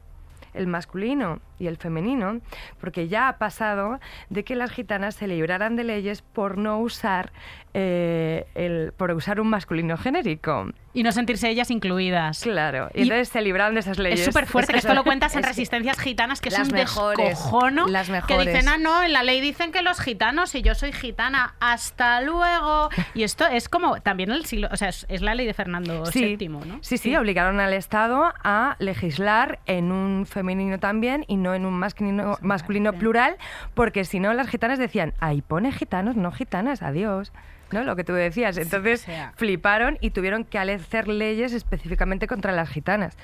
[0.57, 2.39] el masculino y el femenino,
[2.79, 3.99] porque ya ha pasado
[4.29, 7.31] de que las gitanas se libraran de leyes por no usar
[7.73, 10.67] eh, el, por usar un masculino genérico.
[10.93, 12.41] Y no sentirse ellas incluidas.
[12.41, 14.19] Claro, y, Y entonces se libraron de esas leyes.
[14.21, 16.49] Es súper fuerte que Es que esto lo cuentas en es que- resistencias gitanas, que
[16.49, 17.87] es un mejores, descojono.
[17.87, 18.47] las Que mejores.
[18.47, 21.55] dicen, ah, no, en la ley dicen que los gitanos y yo soy gitana.
[21.59, 22.89] Hasta luego.
[23.13, 24.69] Y esto es como también el siglo.
[24.71, 26.79] O sea, es, es la ley de Fernando Sí, VII, ¿no?
[26.81, 31.73] sí, sí, obligaron al Estado a legislar en un femenino también y no en un
[31.73, 33.35] masculino, masculino plural,
[33.73, 37.33] porque si no las gitanas decían, ahí pone gitanos, no gitanas, adiós.
[37.69, 37.83] ¿No?
[37.83, 38.57] Lo que tú decías.
[38.57, 39.33] Entonces o sea.
[39.35, 43.17] fliparon y tuvieron que hacer leyes específicamente contra las gitanas.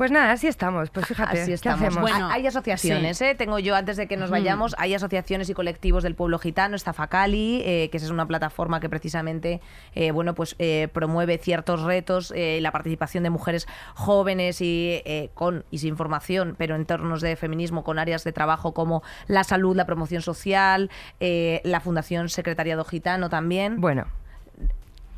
[0.00, 0.88] Pues nada, así estamos.
[0.88, 1.82] Pues fíjate, Así ¿qué estamos.
[1.82, 2.00] hacemos?
[2.00, 3.24] Bueno, hay asociaciones, sí.
[3.26, 3.34] ¿eh?
[3.34, 6.94] Tengo yo, antes de que nos vayamos, hay asociaciones y colectivos del pueblo gitano, está
[6.94, 9.60] Facali, eh, que esa es una plataforma que precisamente
[9.94, 15.28] eh, bueno, pues, eh, promueve ciertos retos, eh, la participación de mujeres jóvenes y eh,
[15.34, 19.44] con y sin formación, pero en tornos de feminismo, con áreas de trabajo como la
[19.44, 20.88] salud, la promoción social,
[21.20, 23.82] eh, la Fundación Secretariado Gitano también.
[23.82, 24.06] Bueno,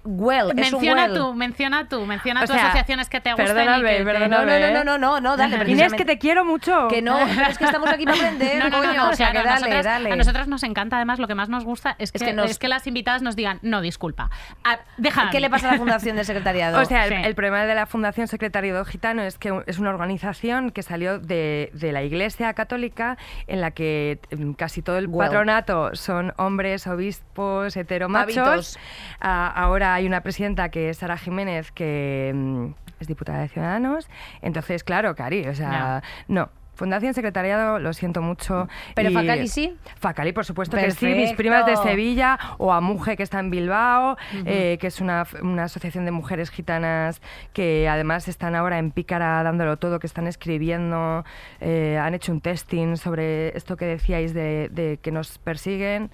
[0.05, 1.15] Well, es un Menciona well.
[1.15, 3.47] tú, menciona tú, menciona O tú sea, asociaciones que te gusten.
[3.47, 4.61] perdóname, y que te- perdóname.
[4.73, 5.71] No, no, no, no, no, no, no, dale.
[5.71, 6.89] Inés, que te quiero mucho.
[6.89, 9.15] Que no, pero es que estamos aquí para aprender, No, no, no, coño, no, o
[9.15, 10.13] sea, que dale, nosotras- dale.
[10.13, 12.51] A nosotras nos encanta, además, lo que más nos gusta es que, Es que nos-
[12.51, 14.31] es que las invitadas nos digan, no, disculpa,
[14.65, 15.31] a- déjame.
[15.31, 16.79] ¿Qué le pasa a la Fundación del Secretariado?
[16.83, 17.23] O sea, el, Sí.
[17.25, 21.71] el problema de la Fundación Secretariado Gitano es que es una organización que salió de,
[21.75, 25.29] de la Iglesia Católica en la que mm, casi todo el Well.
[25.29, 28.35] patronato son hombres, obispos, heteromachos.
[28.37, 28.79] Pavitos.
[29.21, 32.67] Ah, ahora hay una presidenta que es Sara Jiménez que mm,
[33.01, 34.09] es diputada de Ciudadanos.
[34.41, 36.49] Entonces, claro, Cari, o sea, no.
[36.75, 38.67] Fundación Secretariado, lo siento mucho.
[38.95, 39.77] ¿Pero Y- Facali sí?
[40.01, 41.05] Facali, por supuesto que sí.
[41.05, 41.37] Mis Perfecto.
[41.37, 44.17] primas de Sevilla o Amuje, que está en Bilbao,
[44.47, 47.21] eh, que es una, una asociación de mujeres gitanas
[47.53, 51.25] que además están ahora en Pícara dándolo todo, que están escribiendo,
[51.61, 56.11] eh, han hecho un testing sobre esto que decíais de, de que nos persiguen.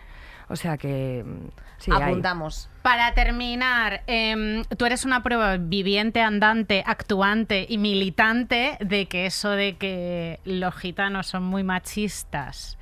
[0.49, 1.24] O sea que...
[1.26, 2.03] mm, sí, hay.
[2.05, 2.70] Apuntamos.
[2.82, 9.51] Para terminar, em, tú eres una prueba viviente, andante, actuante y militante de que eso
[9.51, 12.78] de que los gitanos son muy machistas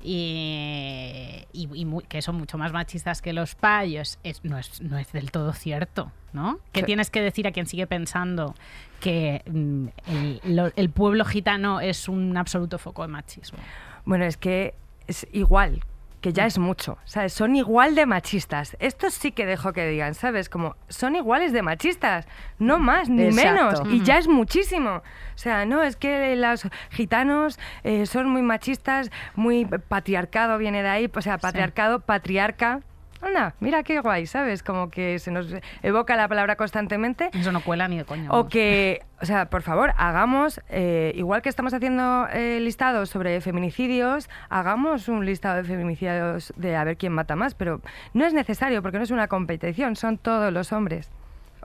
[0.00, 4.80] y, y- y muy- que son mucho más machistas que los payos es, no, es,
[4.80, 6.58] no es del todo cierto, ¿no?
[6.72, 6.86] ¿Qué Sí.
[6.86, 8.54] tienes que decir a quien sigue pensando
[9.00, 13.58] que mm, el, lo- el pueblo gitano es un absoluto foco de machismo?
[14.04, 14.74] Bueno, es que
[15.06, 15.80] es igual,
[16.20, 17.32] que ya es mucho, ¿sabes?
[17.32, 18.76] Son igual de machistas.
[18.80, 20.48] Esto sí que dejo que digan, ¿sabes?
[20.48, 22.26] Como son iguales de machistas,
[22.58, 23.84] no más ni Exacto.
[23.84, 24.96] menos, y ya es muchísimo.
[24.96, 30.88] O sea, no, es que los gitanos eh, son muy machistas, muy patriarcado viene de
[30.88, 32.80] ahí, o sea, patriarcado, patriarca.
[33.20, 34.62] Anda, mira qué guay, ¿sabes?
[34.62, 35.52] Como que se nos
[35.82, 37.30] evoca la palabra constantemente.
[37.32, 38.30] Eso no cuela ni de coña.
[38.30, 43.40] O que, o sea, por favor, hagamos, eh, igual que estamos haciendo eh, listados sobre
[43.40, 47.80] feminicidios, hagamos un listado de feminicidios de a ver quién mata más, pero
[48.14, 51.10] no es necesario porque no es una competición, son todos los hombres.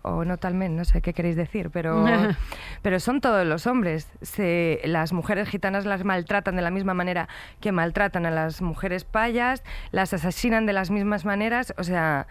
[0.03, 2.05] O no talmente, no sé qué queréis decir, pero,
[2.81, 4.09] pero son todos los hombres.
[4.21, 7.29] Se, las mujeres gitanas las maltratan de la misma manera
[7.61, 11.73] que maltratan a las mujeres payas, las asesinan de las mismas maneras.
[11.77, 12.27] O sea,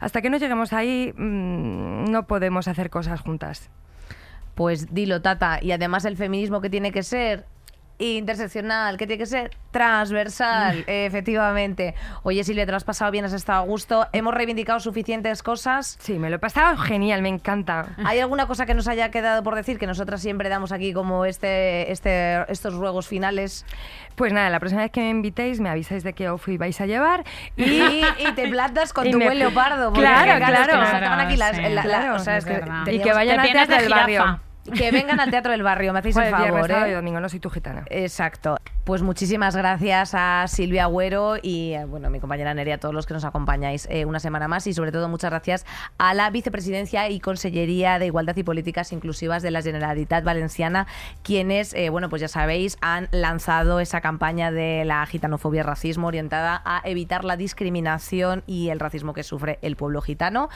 [0.00, 3.70] hasta que no lleguemos ahí, mm, no podemos hacer cosas juntas.
[4.54, 5.58] Pues dilo, Tata.
[5.62, 7.46] Y además el feminismo que tiene que ser
[8.00, 11.94] interseccional, que tiene que ser transversal, efectivamente.
[12.22, 14.06] Oye, Silvia, te lo has pasado bien, has estado a gusto.
[14.12, 15.96] Hemos reivindicado suficientes cosas.
[16.00, 17.86] Sí, me lo he pasado genial, me encanta.
[18.04, 21.24] ¿Hay alguna cosa que nos haya quedado por decir que nosotras siempre damos aquí como
[21.24, 23.64] este, este, estos ruegos finales?
[24.16, 26.86] Pues nada, la próxima vez que me invitéis me avisáis de qué outfit vais a
[26.86, 27.24] llevar
[27.56, 28.02] Y,
[28.34, 29.92] te plantas con Y tu me- buen leopardo.
[29.92, 30.72] Claro, claro.
[31.54, 31.62] Sí,
[32.14, 34.40] o sea, es que y que vayan del barrio.
[34.64, 36.68] Que vengan al Teatro del Barrio, me hacéis el viernes, favor.
[36.68, 36.90] sábado ¿eh?
[36.90, 37.84] y domingo, no soy tu gitana.
[37.90, 38.56] Exacto.
[38.84, 43.06] Pues muchísimas gracias a Silvia Agüero y eh, bueno, mi compañera Nerea, a todos los
[43.06, 45.66] que nos acompañáis eh, una semana más y sobre todo muchas gracias
[45.98, 50.86] a la Vicepresidencia y Consellería de Igualdad y Políticas Inclusivas de la Generalitat Valenciana,
[51.22, 56.08] quienes, eh, bueno, pues ya sabéis, han lanzado esa campaña de la gitanofobia y racismo
[56.08, 60.48] orientada a evitar la discriminación y el racismo que sufre el pueblo gitano,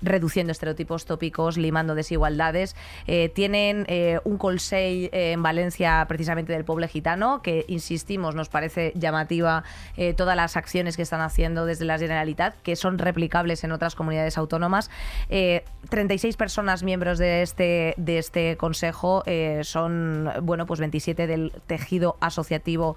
[0.00, 2.76] reduciendo estereotipos tópicos, limando desigualdades.
[3.06, 8.48] Eh, tienen eh, un consell eh, en Valencia precisamente del pueblo gitano, que insistimos, nos
[8.48, 9.62] parece llamativa
[9.98, 13.94] eh, todas las acciones que están haciendo desde la Generalitat, que son replicables en otras
[13.94, 14.90] comunidades autónomas.
[15.28, 19.22] Eh, 36 personas miembros de este, de este consejo
[19.62, 22.96] son, bueno, pues 27 del tejido asociativo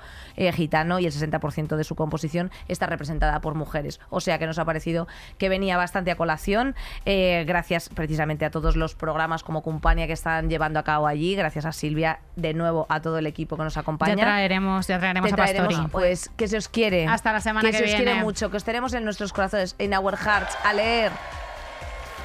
[0.54, 4.00] gitano y el 60% de su composición está representada por mujeres.
[4.10, 6.76] O sea que nos ha parecido que venía bastante a colación,
[7.06, 11.66] gracias precisamente a todos los programas como Compania que están llevando a cabo allí, gracias
[11.66, 14.16] a Silvia, de nuevo a todo el equipo que nos acompaña.
[14.16, 15.68] Ya traeremos, ya traeremos Te a Pastori.
[15.68, 17.08] traeremos, pues, que se os quiere.
[17.08, 18.24] Hasta la semana que se os quiere viene.
[18.24, 21.12] mucho, que os tenemos en nuestros corazones, en our hearts, a leer.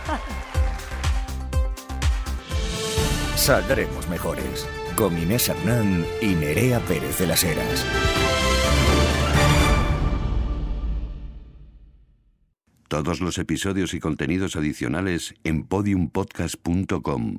[3.37, 4.69] Saldremos mejores.
[4.97, 7.87] Con Inés Hernán y Nerea Pérez de las Heras.
[12.89, 17.39] Todos los episodios y contenidos adicionales en podiumpodcast.com